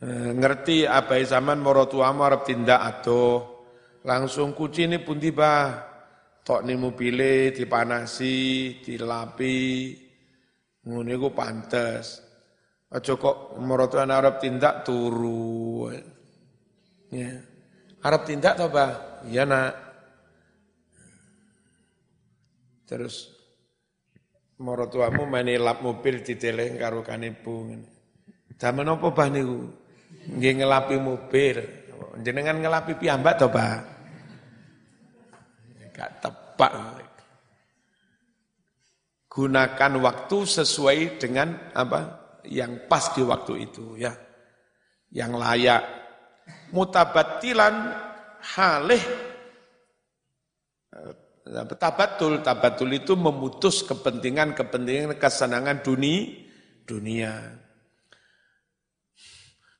eh, 0.00 0.30
ngerti 0.32 0.88
apa 0.88 1.20
zaman 1.26 1.60
maratuwamu 1.60 2.24
arep 2.24 2.42
tindak 2.48 2.80
adoh 2.80 3.66
langsung 4.06 4.56
kucine 4.56 5.02
pundi 5.04 5.28
bah 5.34 5.90
tok 6.50 6.66
nih 6.66 6.76
mobile 6.76 7.52
dipanasi, 7.52 8.38
dilapi, 8.82 9.94
ngono 10.88 11.10
iku 11.14 11.28
pantes. 11.30 12.26
Aja 12.90 13.14
kok 13.14 13.54
maratuan 13.62 14.10
Arab 14.10 14.42
tindak 14.42 14.82
turu. 14.82 15.86
Ya. 17.14 17.38
Arab 18.00 18.24
tindak 18.24 18.56
to, 18.56 18.66
Bah? 18.72 19.22
Iya, 19.28 19.44
Nak. 19.44 19.72
Terus 22.88 23.30
maratuamu 24.58 25.24
mani 25.24 25.54
lap 25.56 25.78
mobil 25.80 26.26
diteleng 26.26 26.74
karo 26.74 27.06
kanibu. 27.06 27.70
Zaman 28.58 28.90
apa 28.90 29.08
Bah 29.14 29.28
niku? 29.30 29.72
Nggih 30.26 30.64
ngelapi 30.64 30.96
mobil. 30.98 31.56
Jenengan 32.20 32.58
ngelapi 32.58 32.98
piyambak 32.98 33.38
to, 33.38 33.46
Bah? 33.52 33.84
Gak 35.94 36.24
tepat. 36.24 36.72
Gunakan 39.30 39.92
waktu 40.02 40.38
sesuai 40.42 41.22
dengan 41.22 41.70
apa 41.70 42.18
yang 42.48 42.90
pas 42.90 43.12
di 43.14 43.22
waktu 43.22 43.70
itu 43.70 43.94
ya. 44.00 44.10
Yang 45.12 45.32
layak. 45.38 45.84
Mutabatilan 46.70 47.74
halih. 48.54 49.02
Eh, 50.94 51.66
tabatul 51.76 52.42
tabatul 52.42 52.90
itu 52.94 53.18
memutus 53.18 53.82
kepentingan-kepentingan 53.86 55.18
kesenangan 55.18 55.82
dunia 55.82 56.50
dunia. 56.90 57.34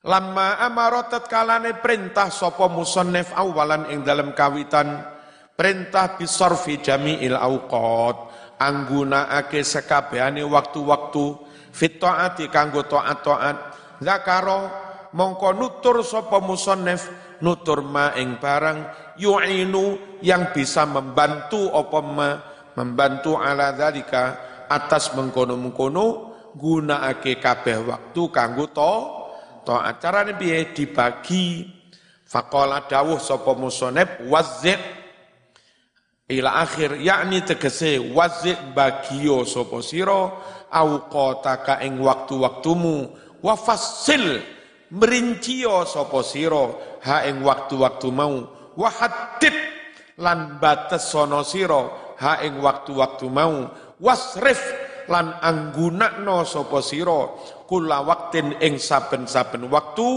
Lama 0.06 0.56
amarotat 0.62 1.28
kalane 1.28 1.76
perintah 1.76 2.32
sopo 2.32 2.70
musonef 2.72 3.34
awalan 3.36 3.90
ing 3.92 4.06
dalam 4.06 4.32
kawitan 4.32 5.18
Perintah 5.60 6.16
bisorfi 6.16 6.80
jami'il 6.80 7.36
awqat 7.36 8.16
anggunakake 8.56 9.60
sekabehane 9.60 10.40
waktu-waktu 10.40 11.36
fit 11.68 12.00
taati 12.00 12.48
kanggo 12.48 12.80
taat-taat 12.88 13.76
zakaro 14.00 14.72
mongko 15.16 15.48
nutur 15.56 16.02
sapa 16.06 16.38
musannif 16.38 17.08
nutur 17.40 17.82
ma 17.82 18.14
ing 18.14 18.38
barang 18.38 18.78
yu'inu 19.16 20.18
yang 20.24 20.54
bisa 20.54 20.84
membantu 20.86 21.70
apa 21.72 21.98
ma 22.04 22.28
membantu 22.76 23.34
ala 23.36 23.74
dzalika 23.74 24.22
atas 24.70 25.12
mengkono-mengkono 25.18 26.06
gunakake 26.54 27.42
kabeh 27.42 27.82
waktu 27.82 28.22
kanggo 28.30 28.70
to 28.70 28.94
taat 29.66 29.98
carane 30.02 30.34
piye 30.38 30.72
dibagi. 30.72 31.78
Faqala 32.30 32.86
dawuh 32.86 33.18
sapa 33.18 33.58
musannif 33.58 34.22
wazzid 34.30 34.78
ila 36.30 36.62
akhir 36.62 37.02
yakni 37.02 37.42
tegese 37.42 37.98
wazik 37.98 38.70
bagio 38.70 39.42
sapa 39.42 39.82
sira 39.82 40.30
auqataka 40.70 41.82
ing 41.82 41.98
waktu-waktumu 41.98 43.10
wa 43.42 43.54
fassil 44.90 44.98
merincio 44.98 45.86
sapa 45.86 46.20
sira 46.26 46.64
ha 47.06 47.22
ing 47.26 47.42
waktu-waktu 47.46 48.08
mau. 48.10 48.34
Wa 48.74 48.90
lan 50.20 50.60
bates 50.60 51.08
sono 51.08 51.46
sira 51.46 52.14
ha 52.18 52.42
ing 52.42 52.58
waktu-waktu 52.58 53.26
mau. 53.30 53.70
Wasrif 54.00 54.60
lan 55.12 55.36
anggunakno 55.38 56.42
sapa 56.42 56.80
sira 56.82 57.20
kula 57.68 58.02
waktin 58.02 58.56
ing 58.58 58.80
saben-saben 58.80 59.68
waktu 59.70 60.08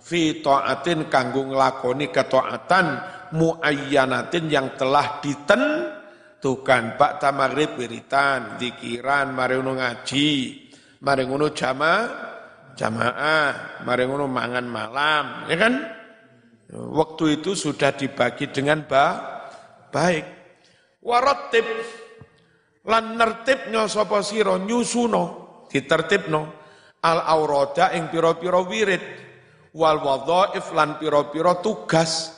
fi 0.00 0.40
taatin 0.40 1.10
kanggo 1.10 1.48
nglakoni 1.48 2.08
ketaatan 2.14 2.86
muayyanatin 3.34 4.46
yang 4.46 4.78
telah 4.78 5.18
ditentukan 5.18 6.94
Pak 6.94 7.12
Tamarib 7.18 7.74
wiritan, 7.74 8.60
zikiran, 8.60 9.34
mari 9.34 9.58
ngono 9.58 9.80
ngaji, 9.80 10.30
mari 11.02 11.22
ngono 11.26 11.50
jamaah, 11.50 12.33
jamaah, 12.74 13.82
mari 13.86 14.04
ngono 14.06 14.26
mangan 14.26 14.66
malam, 14.66 15.24
ya 15.50 15.56
kan? 15.58 15.74
Waktu 16.74 17.40
itu 17.40 17.54
sudah 17.54 17.94
dibagi 17.94 18.50
dengan 18.50 18.82
ba 18.84 19.06
baik. 19.94 20.26
Waratib 21.04 21.66
lan 22.88 23.14
nertibnya 23.14 23.86
sapa 23.86 24.24
sira 24.24 24.58
nyusuno 24.58 25.64
ditertibno 25.68 26.42
al 27.04 27.20
aurada 27.20 27.92
ing 27.92 28.08
pira-pira 28.08 28.58
wirid 28.64 29.04
wal 29.76 30.00
wadhaif 30.00 30.72
lan 30.72 30.96
pira-pira 30.96 31.60
tugas 31.60 32.34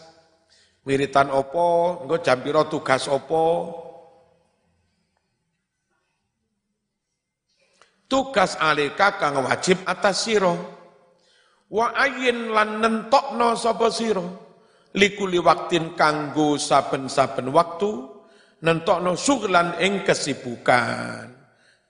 Wiritan 0.86 1.34
opo, 1.34 1.98
engko 2.06 2.22
jam 2.22 2.38
pira 2.46 2.62
tugas 2.70 3.10
opo. 3.10 3.42
Tugas 8.06 8.54
alika 8.62 9.18
kang 9.18 9.42
wajib 9.42 9.82
atas 9.82 10.26
sira. 10.26 10.54
Wa 11.66 11.90
ayin 11.98 12.54
lan 12.54 12.78
nentokno 12.78 13.58
sapa 13.58 13.90
sira. 13.90 14.22
Likuli 14.96 15.36
waktin 15.42 15.92
kanggo 15.98 16.56
saben-saben 16.56 17.52
waktu 17.52 17.90
nentokno 18.62 19.18
suglan 19.18 19.76
ing 19.82 20.06
kesibukan. 20.06 21.34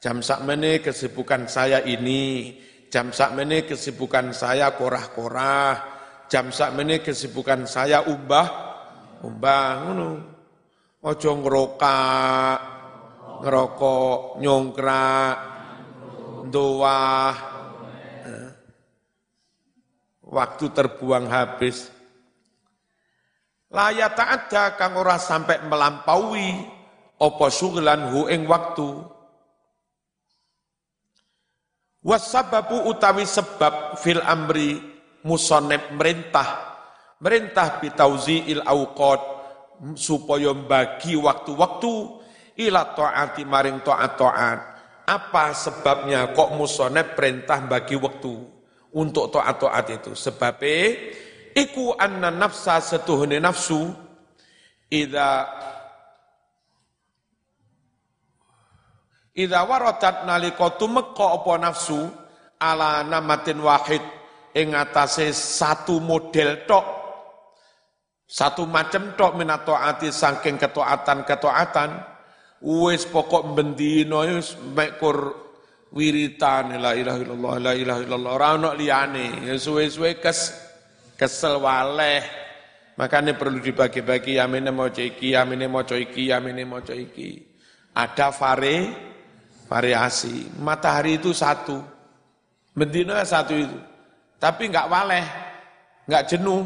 Jam 0.00 0.20
sakmene 0.20 0.84
kesibukan 0.84 1.48
saya 1.48 1.80
ini, 1.84 2.56
jam 2.92 3.10
sakmene 3.10 3.64
kesibukan 3.64 4.30
saya 4.30 4.74
korah-korah, 4.76 5.74
jam 6.28 6.52
sakmene 6.52 7.00
kesibukan 7.00 7.64
saya 7.64 8.04
ubah 8.04 8.66
Umbah 9.24 9.88
ngono. 9.88 10.10
Aja 11.06 11.30
ngrokak, 11.30 12.58
ngerokok, 13.46 14.42
nyongkrak, 14.42 15.36
doa. 16.50 17.34
Waktu 20.26 20.64
terbuang 20.74 21.30
habis. 21.30 21.88
Layak 23.70 24.18
ada 24.18 24.74
kang 24.74 24.98
ora 24.98 25.18
sampai 25.18 25.62
melampaui 25.66 26.66
opo 27.18 27.46
suglan 27.50 28.10
hu 28.10 28.26
ing 28.26 28.46
waktu. 28.46 28.90
Wasababu 32.06 32.86
utawi 32.86 33.26
sebab 33.26 33.98
fil 33.98 34.22
amri 34.22 34.78
musonep 35.26 35.90
merintah. 35.98 36.78
Merintah 37.18 37.82
il 37.82 38.62
awqad 38.62 39.20
supaya 39.98 40.54
bagi 40.54 41.16
waktu-waktu 41.18 41.94
ila 42.62 42.82
ta'ati 42.94 43.42
maring 43.42 43.82
ta'at-ta'at. 43.82 44.75
Apa 45.06 45.54
sebabnya 45.54 46.34
kok 46.34 46.58
musonep 46.58 47.14
perintah 47.14 47.62
bagi 47.62 47.94
waktu 47.94 48.34
untuk 48.90 49.30
ta'at-ta'at 49.30 49.86
itu? 50.02 50.12
Sebabnya 50.18 50.98
iku 51.54 51.94
anna 51.94 52.34
nafsa 52.34 52.82
setuhune 52.82 53.38
nafsu 53.38 53.94
ida 54.90 55.46
Idza 59.36 59.68
waradat 59.68 60.24
nalika 60.24 60.80
tumeka 60.80 61.36
apa 61.36 61.60
nafsu 61.60 62.08
ala 62.56 63.04
namatin 63.04 63.60
wahid 63.60 64.00
ing 64.56 64.72
atase 64.72 65.28
satu 65.36 66.00
model 66.00 66.64
tok 66.64 66.86
satu 68.24 68.64
macam 68.64 69.12
tok 69.12 69.36
minato 69.36 69.76
ati 69.76 70.08
saking 70.08 70.56
ketaatan-ketaatan 70.56 72.15
wis 72.62 73.04
pokok 73.08 73.56
bendino 73.56 74.24
wis 74.24 74.56
mekur 74.76 75.34
wiritan 75.92 76.76
la 76.76 76.92
ilaha 76.96 77.18
illallah 77.20 77.54
la 77.60 77.72
ilaha 77.72 78.00
illallah 78.04 78.30
ora 78.32 78.48
ono 78.56 78.70
liyane 78.76 79.48
ya 79.48 79.54
suwe-suwe 79.56 80.20
kes 80.20 80.52
kesel 81.16 81.60
waleh 81.60 82.24
makanya 83.00 83.36
perlu 83.36 83.60
dibagi-bagi 83.60 84.40
yamine 84.40 84.72
maca 84.72 85.00
iki 85.00 85.36
yamine 85.36 85.68
maca 85.68 85.96
iki 85.96 86.32
yamine 86.32 86.64
maca 86.64 86.92
iki 86.96 87.44
ada 87.96 88.28
fare 88.28 89.06
variasi. 89.66 90.46
Matahari 90.62 91.18
itu 91.18 91.34
satu, 91.34 91.82
bendina 92.72 93.22
satu 93.26 93.54
itu, 93.54 93.78
tapi 94.38 94.70
nggak 94.70 94.88
waleh, 94.88 95.26
nggak 96.06 96.24
jenuh. 96.30 96.64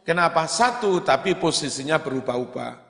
Kenapa 0.00 0.48
satu 0.50 1.04
tapi 1.06 1.38
posisinya 1.38 2.02
berubah-ubah. 2.02 2.89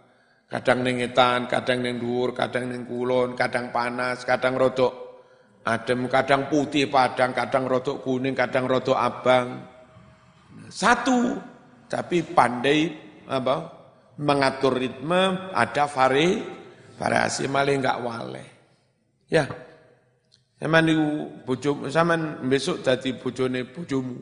Kadang 0.50 0.82
nengetan, 0.82 1.46
kadang 1.46 1.78
neng 1.78 2.02
dhuwur, 2.02 2.34
kadang 2.34 2.66
neng 2.66 2.82
kulon, 2.82 3.38
kadang 3.38 3.70
panas, 3.70 4.26
kadang 4.26 4.58
rodok 4.58 5.22
adem, 5.62 6.10
kadang 6.10 6.50
putih 6.50 6.90
padang, 6.90 7.30
kadang 7.30 7.70
rodok 7.70 8.02
kuning, 8.02 8.34
kadang 8.34 8.66
rodok 8.66 8.98
abang. 8.98 9.62
Satu, 10.66 11.38
tapi 11.86 12.26
pandai 12.26 12.90
apa? 13.30 13.78
mengatur 14.20 14.76
ritme, 14.76 15.48
ada 15.56 15.88
vari, 15.88 16.44
variasi 17.00 17.48
malah 17.48 17.72
nggak 17.72 18.00
waleh. 18.04 18.48
Ya. 19.32 19.48
Zaman 20.60 20.82
niku 20.84 21.08
bojo 21.48 21.88
zaman 21.88 22.44
besok 22.44 22.84
dadi 22.84 23.16
bojone 23.16 23.64
bojomu. 23.64 24.20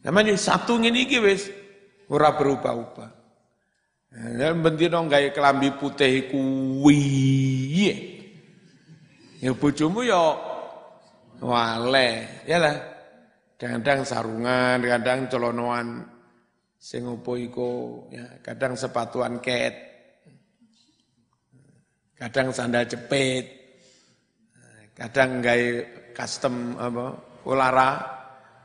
Iki 0.00 0.40
Sabtu 0.40 0.80
ngene 0.80 1.04
iki 1.04 1.20
wis 1.20 1.52
ora 2.08 2.32
berubah-ubah. 2.32 3.23
Ya 4.14 4.54
bendino 4.54 5.02
gawe 5.10 5.28
kelambi 5.34 5.74
putih 5.74 6.30
kuwi. 6.30 7.02
Ya 9.42 9.50
bojomu 9.52 10.06
ya 10.06 10.38
wale, 11.42 12.42
ya 12.46 12.58
lah. 12.62 12.76
Kadang 13.58 14.06
sarungan, 14.06 14.78
kadang 14.82 15.26
celonoan 15.26 16.06
sing 16.78 17.08
opo 17.08 17.34
iku, 17.34 18.06
ya, 18.12 18.38
kadang 18.44 18.78
sepatuan 18.78 19.42
ket. 19.42 19.74
Kadang 22.14 22.54
sandal 22.54 22.86
jepit 22.86 23.64
kadang 24.94 25.42
gay 25.42 25.82
custom 26.14 26.78
apa 26.78 27.18
olara 27.50 27.90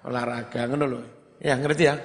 olahraga 0.05 0.69
ngono 0.69 0.85
lho 0.85 1.01
ya 1.41 1.57
ngerti 1.57 1.83
ya 1.89 1.97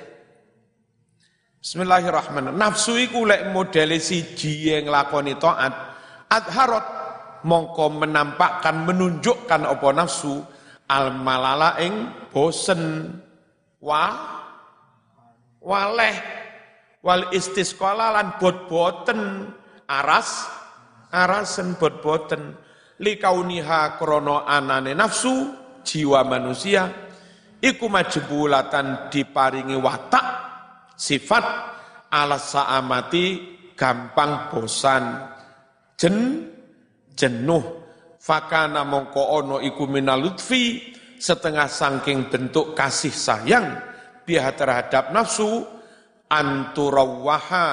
Bismillahirrahmanirrahim. 1.65 2.61
Nafsu 2.61 2.93
iku 3.01 3.25
lek 3.25 3.49
modele 3.49 3.97
siji 3.97 4.69
yang 4.69 4.93
lakoni 4.93 5.33
taat 5.41 5.73
adharat 6.29 6.85
mongko 7.41 8.05
menampakkan 8.05 8.85
menunjukkan 8.85 9.65
apa 9.65 9.89
nafsu 9.97 10.45
al 10.93 11.17
malala 11.17 11.81
ing 11.81 12.13
bosen. 12.29 13.09
Wa 13.81 14.13
waleh 15.65 16.13
wal 17.01 17.33
istisqala 17.33 18.13
lan 18.13 18.37
bot-boten. 18.37 19.49
Aras 19.89 20.45
arasen 21.17 21.81
bot-boten. 21.81 22.61
Likauniha 23.01 23.97
krono 23.97 24.45
anane 24.45 24.93
nafsu 24.93 25.49
jiwa 25.81 26.29
manusia 26.29 26.93
iku 27.65 27.89
majbulatan 27.89 29.09
diparingi 29.09 29.81
watak 29.81 30.44
sifat 30.95 31.45
ala 32.11 32.39
saamati 32.39 33.55
gampang 33.75 34.51
bosan. 34.51 35.05
Jen 35.99 36.49
jenuh. 37.15 37.85
Fakana 38.25 38.89
mongko 38.89 39.45
ono 39.45 39.57
iku 39.61 39.85
minalutfi 39.85 40.81
setengah 41.21 41.69
sangking 41.69 42.33
bentuk 42.33 42.73
kasih 42.73 43.13
sayang 43.13 43.77
biha 44.25 44.57
terhadap 44.57 45.13
nafsu 45.13 45.61
anturawaha 46.33 47.67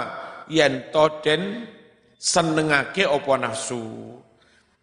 yen 0.51 0.91
toden 0.91 1.71
senengake 2.19 3.07
opo 3.07 3.33
nafsu. 3.39 3.81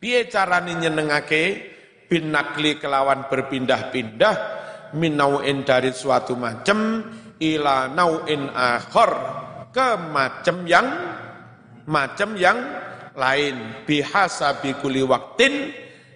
Piye 0.00 0.26
carane 0.26 0.72
nyenengake? 0.72 1.76
Bin 2.08 2.32
nakli 2.32 2.80
kelawan 2.80 3.28
berpindah-pindah 3.28 4.34
min 4.96 5.20
nau'in 5.20 5.60
dari 5.60 5.92
suatu 5.92 6.32
macam 6.32 7.04
ila 7.38 7.90
nau'in 7.90 8.50
akhar 8.50 9.10
ke 9.70 9.88
macam 10.10 10.66
yang 10.66 10.88
macam 11.88 12.36
yang 12.36 12.58
lain 13.14 13.86
bihasabi 13.88 14.76
kuli 14.78 15.02
waktin 15.02 15.72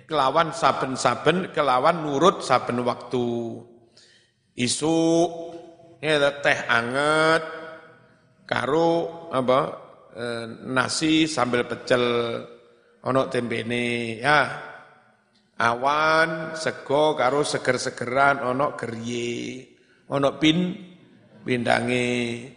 kelawan 0.06 0.52
saben-saben 0.52 1.50
kelawan 1.54 2.04
nurut 2.04 2.44
saben 2.44 2.84
waktu 2.84 3.58
isu 4.58 5.00
ya 6.02 6.30
teh 6.42 6.58
anget 6.68 7.42
karo 8.44 9.30
apa 9.32 9.60
e, 10.12 10.24
nasi 10.68 11.24
sambil 11.24 11.64
pecel 11.64 12.04
ono 13.02 13.26
tembene 13.26 14.18
ya. 14.18 14.40
Awan 15.62 16.58
sego 16.58 17.14
karo 17.14 17.46
seger-segeran 17.46 18.42
ono 18.42 18.74
gerye. 18.74 19.62
Ono 20.10 20.36
pin 20.42 20.74
pindange. 21.42 22.48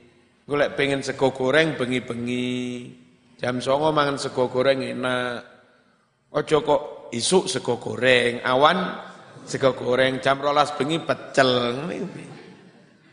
Golek 0.46 0.78
pengen 0.78 1.02
sego 1.02 1.34
goreng 1.34 1.74
bengi-bengi. 1.74 2.54
Jam 3.42 3.58
songo 3.60 3.90
mangan 3.90 4.22
sego 4.22 4.48
goreng 4.48 4.86
enak. 4.86 5.42
Ojo 6.36 6.58
kok 6.62 6.82
isuk 7.16 7.50
sego 7.50 7.82
goreng, 7.82 8.44
awan 8.46 9.02
sego 9.48 9.74
goreng, 9.74 10.22
jam 10.22 10.38
rolas 10.38 10.74
bengi 10.78 11.02
pecel. 11.02 11.82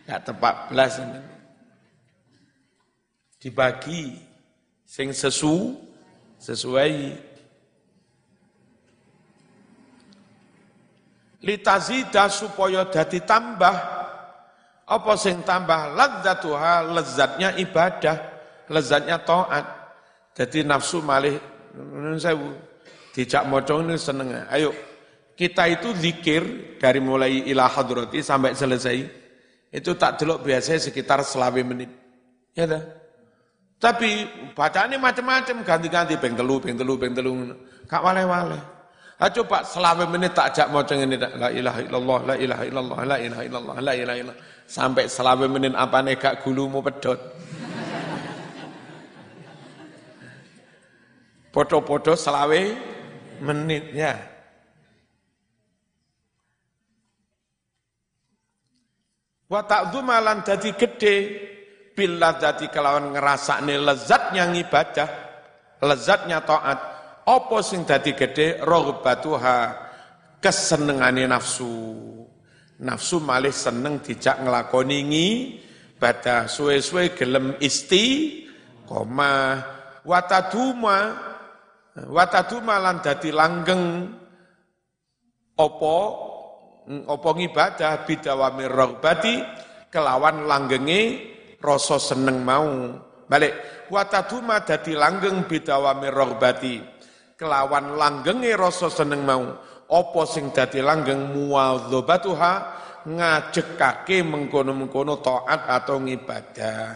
Gak 0.05 0.21
tepat 0.29 0.55
belas 0.69 0.93
ini. 1.01 1.21
Dibagi 3.43 4.03
sing 4.87 5.11
sesu 5.11 5.75
sesuai 6.39 6.93
litazida 11.43 12.31
supaya 12.31 12.87
dadi 12.87 13.19
tambah 13.23 14.02
apa 14.93 15.13
sing 15.17 15.41
tambah 15.41 15.97
ladzatuha? 15.97 16.93
Lezatnya 16.93 17.57
ibadah. 17.57 18.17
Lezatnya 18.69 19.17
taat. 19.25 19.65
Jadi 20.33 20.65
nafsu 20.65 21.01
malih 21.05 21.37
sewu 22.21 22.57
dijak 23.13 23.49
maca 23.49 23.77
ini 23.81 23.97
seneng. 23.97 24.33
Ayo 24.49 24.73
kita 25.37 25.69
itu 25.69 25.93
zikir 25.97 26.77
dari 26.77 27.01
mulai 27.01 27.49
ilah 27.49 27.69
hadrati 27.69 28.21
sampai 28.21 28.53
selesai. 28.53 28.97
Itu 29.73 29.97
tak 29.97 30.21
delok 30.21 30.45
biasanya 30.45 30.81
sekitar 30.81 31.25
selawe 31.25 31.61
menit. 31.65 31.89
Ya 32.53 32.69
dah 32.69 33.03
tapi 33.83 34.31
bacaannya 34.55 34.95
macam-macam, 34.95 35.67
ganti-ganti, 35.67 36.15
peng 36.15 36.39
telu, 36.39 36.63
peng 36.63 36.79
telu, 36.79 36.95
peng 36.95 37.19
telu. 37.19 37.51
Kak 37.91 37.99
wale-wale. 37.99 38.55
Ah, 39.23 39.31
coba 39.31 39.63
selama 39.63 40.03
menit 40.11 40.35
tak 40.35 40.51
jak 40.51 40.67
mau 40.75 40.83
ini, 40.83 41.15
la 41.15 41.47
ilaha 41.55 41.79
illallah, 41.79 42.19
la 42.27 42.35
ilaha 42.35 42.63
illallah, 42.67 42.99
la 43.07 43.17
ilaha 43.23 43.43
illallah, 43.47 43.77
la 43.79 43.93
ilaha 43.95 44.17
illallah. 44.19 44.39
Sampai 44.67 45.07
selama 45.07 45.47
menit 45.47 45.79
apa 45.79 46.03
nih 46.03 46.19
kak 46.19 46.43
gulumu 46.43 46.83
pedot. 46.83 47.23
Podo-podo 51.55 52.19
selawe 52.19 52.63
menit 53.47 53.95
ya. 53.95 54.19
Wa 59.47 59.63
ta'dzumalan 59.63 60.43
dadi 60.43 60.75
gede 60.75 61.17
bila 61.95 62.43
jadi 62.43 62.67
kelawan 62.75 63.15
ngerasakne 63.15 63.87
lezatnya 63.87 64.51
ngibadah, 64.51 65.09
lezatnya 65.79 66.43
taat. 66.43 66.92
Apa 67.23 67.63
sing 67.63 67.87
dadi 67.87 68.19
gede 68.19 68.59
rohbatuha 68.67 69.59
kesenengane 70.43 71.31
nafsu. 71.31 71.71
Nafsu 72.83 73.23
malih 73.23 73.55
seneng 73.55 74.03
dijak 74.03 74.43
nglakoni 74.43 75.01
ibadah 75.95 76.51
suwe-suwe 76.51 77.15
gelem 77.15 77.55
isti 77.63 78.43
koma. 78.91 79.63
Wataduma 80.03 81.15
wataduma 82.11 82.83
lan 82.83 82.99
dadi 82.99 83.31
langgeng. 83.31 84.11
Opo 85.63 85.99
opo 87.07 87.29
ngibadah? 87.39 88.03
Bidawamir 88.03 88.75
ragbati 88.75 89.35
kelawan 89.95 90.51
langgenge 90.51 91.03
rasa 91.63 92.03
seneng 92.03 92.43
mau. 92.43 92.99
Balik 93.31 93.87
wataduma 93.95 94.67
dadi 94.67 94.99
langgeng 94.99 95.47
bidawamir 95.47 96.11
ragbati 96.11 96.92
kelawan 97.43 97.99
langgenge 97.99 98.55
rasa 98.55 98.87
seneng 98.87 99.27
mau. 99.27 99.51
Opo 99.91 100.23
sing 100.23 100.55
dadi 100.55 100.79
langgeng 100.79 101.35
muwadzabatuha 101.35 102.53
ngajekake 103.03 104.23
mengkono-mengkono 104.23 105.19
taat 105.19 105.67
atau 105.67 105.99
ngibadah. 105.99 106.95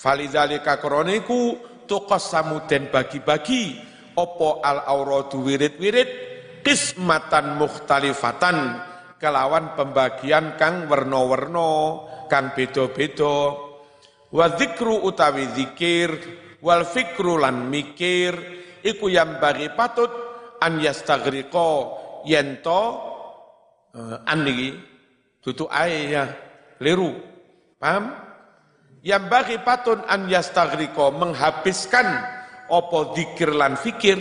Falidzalika 0.00 0.80
kroniku 0.80 1.60
tuqassamu 1.84 2.64
den 2.64 2.88
bagi-bagi. 2.88 3.84
Opo 4.16 4.64
al 4.64 4.80
auradu 4.88 5.44
wirid-wirid? 5.44 6.08
Qismatan 6.64 7.60
mukhtalifatan. 7.60 8.56
Kelawan 9.20 9.76
pembagian 9.76 10.56
kang 10.56 10.88
werna-werna 10.88 11.72
kang 12.32 12.56
beda-beda. 12.56 13.54
Wa 14.32 14.46
dzikru 14.50 15.04
utawi 15.04 15.46
zikir 15.54 16.10
wal 16.58 16.82
fikru 16.82 17.38
lan 17.38 17.70
mikir 17.70 18.34
iku 18.86 19.10
yang 19.10 19.42
bagi 19.42 19.66
patut 19.74 20.08
an 20.62 20.78
yastaghriqa 20.78 21.70
yen 22.22 22.62
to 22.62 22.82
uh, 23.98 24.22
an 24.30 24.46
niki 24.46 24.78
tutu 25.42 25.66
ae 25.66 26.14
ya 26.14 26.30
liru. 26.78 27.10
Paham? 27.82 28.14
Yang 29.02 29.24
bagi 29.26 29.56
patun 29.62 30.00
an 30.06 30.30
yastaghriqa 30.30 31.10
menghabiskan 31.10 32.06
opo 32.70 33.14
zikir 33.14 33.50
lan 33.54 33.74
fikir 33.74 34.18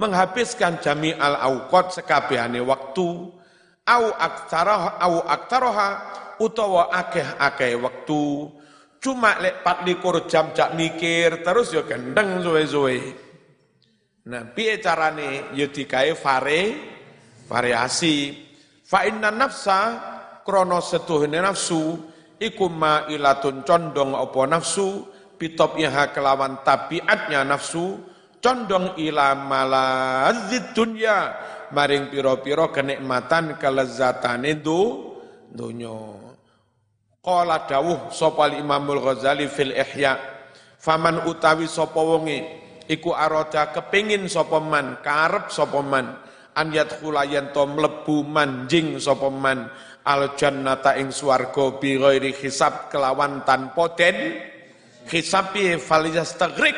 menghabiskan 0.00 0.80
jami 0.80 1.12
al 1.12 1.36
auqat 1.36 2.00
sekabehane 2.00 2.60
waktu 2.64 3.08
au 3.88 4.04
aktsaraha 4.12 5.00
au 5.00 5.14
aktaroha 5.24 5.88
utawa 6.38 6.92
akeh-akeh 6.92 7.74
waktu. 7.80 8.52
Cuma 8.98 9.38
lek 9.38 9.62
pat 9.62 9.86
likur 9.86 10.26
jam 10.26 10.50
jak 10.52 10.74
mikir 10.74 11.46
terus 11.46 11.70
ya 11.70 11.86
gendeng 11.86 12.42
suwe-suwe. 12.42 13.27
Nah, 14.28 14.44
piye 14.52 14.76
carane 14.76 15.56
ya 15.56 15.72
digawe 15.72 16.12
variasi. 17.48 18.36
Fa 18.84 19.08
inna 19.08 19.32
nafsa 19.32 19.80
krana 20.44 20.84
setuhne 20.84 21.40
nafsu 21.40 21.96
iku 22.36 22.68
ilatun 23.08 23.64
condong 23.64 24.12
apa 24.12 24.40
nafsu 24.44 25.08
bitopyaha 25.40 26.12
kelawan 26.12 26.60
tabiatnya 26.60 27.40
nafsu 27.44 28.04
condong 28.40 29.00
ila 29.00 29.32
malazid 29.32 30.76
dunya 30.76 31.32
maring 31.72 32.12
piro-piro 32.12 32.68
kenikmatan 32.68 33.56
kelezatane 33.56 34.60
du 34.60 35.12
dunya. 35.48 35.96
Qala 37.24 37.64
dawuh 37.64 38.12
sapa 38.12 38.52
Imamul 38.52 39.00
Ghazali 39.04 39.48
fil 39.48 39.72
Ihya 39.72 40.16
faman 40.76 41.24
utawi 41.28 41.64
sapa 41.64 41.96
wonge 41.96 42.57
iku 42.88 43.12
arada 43.12 43.70
kepingin 43.70 44.26
sapa 44.26 44.58
man 44.58 44.98
karep 45.04 45.52
sapa 45.52 45.84
man. 45.84 46.06
An 46.58 46.74
yadkhula 46.74 47.22
to 47.54 47.62
mlebu 47.68 48.26
manjing 48.26 48.98
sapa 48.98 49.30
man. 49.30 49.68
Al 50.08 50.34
jannata 50.34 50.96
ing 50.96 51.12
swarga 51.12 51.76
bi 51.76 52.00
ghairi 52.00 52.32
hisab 52.32 52.88
kelawan 52.88 53.44
tanpa 53.44 53.92
den. 53.94 54.40
Hisab 55.06 55.52
piye? 55.54 55.76
Falyastaghrik 55.76 56.74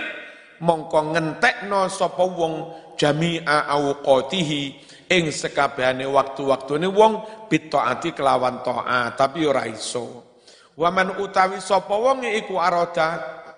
mongko 0.61 1.17
ngentekno 1.17 1.89
sapa 1.89 2.27
wong 2.27 2.55
jami'a 3.01 3.71
awqatihi 3.71 4.63
ing 5.11 5.33
sekabehane 5.33 6.07
waktu-waktune 6.07 6.87
wong 6.87 7.47
bitaati 7.51 8.15
kelawan 8.15 8.63
taat 8.63 9.17
tapi 9.17 9.43
ora 9.43 9.65
iso. 9.67 10.31
Waman 10.79 11.19
utawi 11.19 11.59
sapa 11.59 11.97
iku 12.31 12.61
aroda 12.61 13.09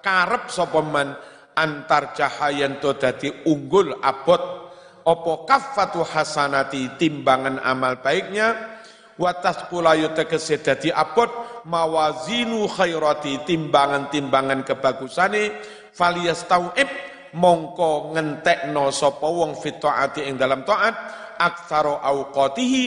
karep 0.01 0.49
sapa 0.49 0.81
antar 1.57 2.17
cahayan 2.17 2.81
to 2.81 2.97
dadi 2.97 3.47
unggul 3.49 3.97
abot 4.01 4.73
apa 5.03 5.33
kaffatu 5.49 6.07
hasanati 6.07 6.95
timbangan 6.97 7.59
amal 7.63 7.99
baiknya 7.99 8.79
wa 9.19 9.31
tasqula 9.37 9.99
yutegese 9.99 10.63
dadi 10.63 10.89
abot 10.95 11.31
mawazinu 11.67 12.67
khairati 12.71 13.47
timbangan-timbangan 13.47 14.67
kebagusane 14.67 15.63
faliyastauib 15.95 16.89
mongko 17.37 18.13
ngentekno 18.17 18.93
sapa 18.93 19.29
wong 19.29 19.57
fi 19.57 19.77
taati 19.77 20.27
ing 20.27 20.37
dalam 20.37 20.67
taat 20.67 20.95
aktsara 21.39 22.05
auqatihi 22.05 22.83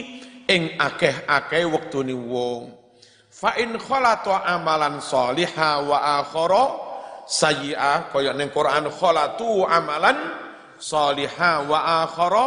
ing 0.46 0.78
akeh-akeh 0.78 1.66
wektune 1.66 2.14
wong. 2.14 2.70
Fa 3.26 3.52
in 3.60 3.76
khalatu 3.76 4.32
amalan 4.32 5.02
soliha 5.02 5.84
wa 5.84 6.22
akhara 6.22 6.85
sayyi'a 7.26 8.14
kaya 8.14 8.32
ning 8.32 8.54
Quran 8.54 8.86
khalatu 8.88 9.66
amalan 9.66 10.16
soliha 10.78 11.66
wa 11.66 12.06
akhara 12.06 12.46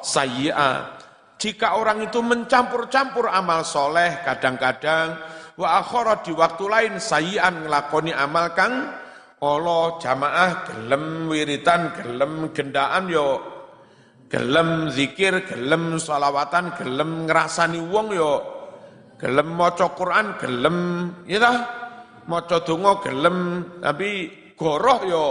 sayyi'a. 0.00 1.02
Jika 1.40 1.80
orang 1.80 2.04
itu 2.04 2.20
mencampur-campur 2.20 3.26
amal 3.26 3.64
soleh 3.64 4.22
kadang-kadang 4.22 5.18
wa 5.56 5.80
akhara 5.80 6.20
di 6.22 6.32
waktu 6.36 6.64
lain 6.68 6.94
sayyi'an 7.00 7.64
ngelakoni 7.64 8.12
amal 8.12 8.52
kang 8.52 8.92
Allah 9.40 9.96
jamaah 9.96 10.68
gelem 10.68 11.32
wiritan 11.32 11.96
gelem 11.96 12.52
gendaan 12.52 13.08
yo. 13.08 13.40
Gelem 14.28 14.92
zikir 14.92 15.48
gelem 15.48 15.96
salawatan 15.96 16.76
gelem 16.76 17.24
ngrasani 17.24 17.80
wong 17.88 18.12
yo. 18.12 18.44
Gelem 19.16 19.48
maca 19.56 19.96
Quran 19.96 20.36
gelem 20.36 20.78
ya 21.24 21.40
ta 21.40 21.79
maca 22.30 22.62
donga 22.62 23.02
gelem 23.02 23.38
tapi 23.82 24.30
goroh 24.54 25.00
yo 25.02 25.26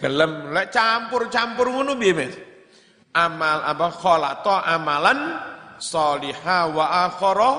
gelem. 0.00 0.56
Lek 0.56 0.72
campur-campur 0.72 1.68
ngono 1.68 1.92
piye 2.00 2.12
Mas? 2.16 2.34
Amal 3.16 3.64
apa? 3.64 3.88
Khalata 3.92 4.64
amalan 4.64 5.20
salihah 5.76 6.72
wa 6.72 7.08
akhara 7.08 7.52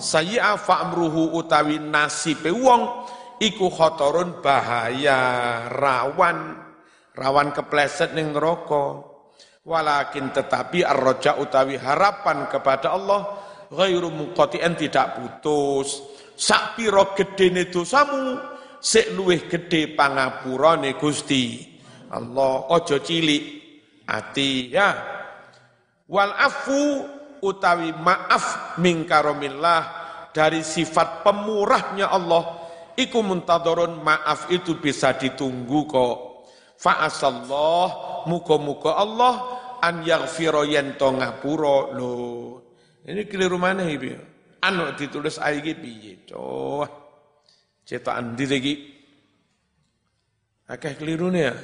sayyi'a 0.00 0.56
fa'mruhu 0.56 1.36
utawi 1.36 1.76
nasibe 1.80 2.52
wong 2.52 3.08
iku 3.40 3.68
khotorun 3.68 4.40
bahaya 4.40 5.68
rawan. 5.68 6.56
Rawan 7.16 7.52
kepleset 7.52 8.16
ning 8.16 8.32
neraka. 8.32 9.08
Walakin 9.60 10.32
tetapi 10.32 10.80
arroja 10.80 11.36
utawi 11.36 11.76
harapan 11.76 12.48
kepada 12.48 12.96
Allah 12.96 13.20
ghairu 13.68 14.08
muqati'an 14.08 14.72
tidak 14.72 15.20
putus 15.20 16.00
sak 16.40 16.80
pira 16.80 17.12
gedene 17.12 17.68
dosamu 17.68 18.40
sik 18.80 19.12
luwih 19.12 19.44
gedhe 19.44 19.92
pangapurane 19.92 20.96
Gusti. 20.96 21.68
Allah 22.08 22.64
aja 22.72 22.96
cilik. 22.96 23.60
Ati 24.10 24.74
ya. 24.74 24.90
Wal 26.10 26.34
afu 26.34 27.06
utawi 27.44 27.94
maaf 27.94 28.74
min 28.82 29.06
karomillah 29.06 29.86
dari 30.34 30.66
sifat 30.66 31.22
pemurahnya 31.22 32.10
Allah 32.10 32.58
iku 32.98 33.22
muntadharun 33.22 34.02
maaf 34.02 34.50
itu 34.50 34.82
bisa 34.82 35.14
ditunggu 35.14 35.86
kok. 35.86 36.16
Fa 36.74 37.06
asallah 37.06 37.86
muga-muga 38.26 38.98
Allah 38.98 39.34
an 39.78 40.02
yaghfira 40.02 40.66
yen 40.66 40.98
to 40.98 41.06
ngapura. 41.14 41.94
Lho 41.94 42.10
ini 43.06 43.30
keliru 43.30 43.60
mana 43.62 43.86
ini? 43.86 44.29
Anu 44.60 44.92
ditulis 44.92 45.40
air 45.40 45.64
iki 45.64 45.72
piye? 45.72 46.12
Coba 46.28 46.86
cetakan 47.88 48.36
di 48.36 48.44
lagi. 48.44 48.74
Akeh 50.70 50.94
kelirune 50.94 51.40
ya. 51.40 51.54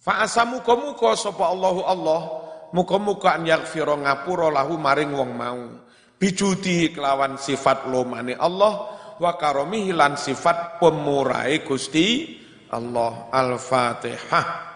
Fa 0.00 0.24
asamu 0.24 0.64
muka 0.64 1.12
sapa 1.18 1.50
Allahu 1.50 1.84
Allah 1.84 2.20
muka-muka 2.72 3.36
an 3.36 3.44
yaghfira 3.44 3.98
ngapura 3.98 4.48
lahu 4.48 4.80
maring 4.80 5.12
wong 5.12 5.30
mau. 5.36 5.60
Bijudi 6.16 6.92
kelawan 6.92 7.36
sifat 7.36 7.88
lomane 7.88 8.36
Allah 8.36 8.72
wa 9.20 9.32
karomihi 9.36 9.92
lan 9.92 10.16
sifat 10.16 10.80
pemurai 10.80 11.60
Gusti 11.66 12.38
Allah. 12.70 13.28
Al-Fatihah. 13.28 14.69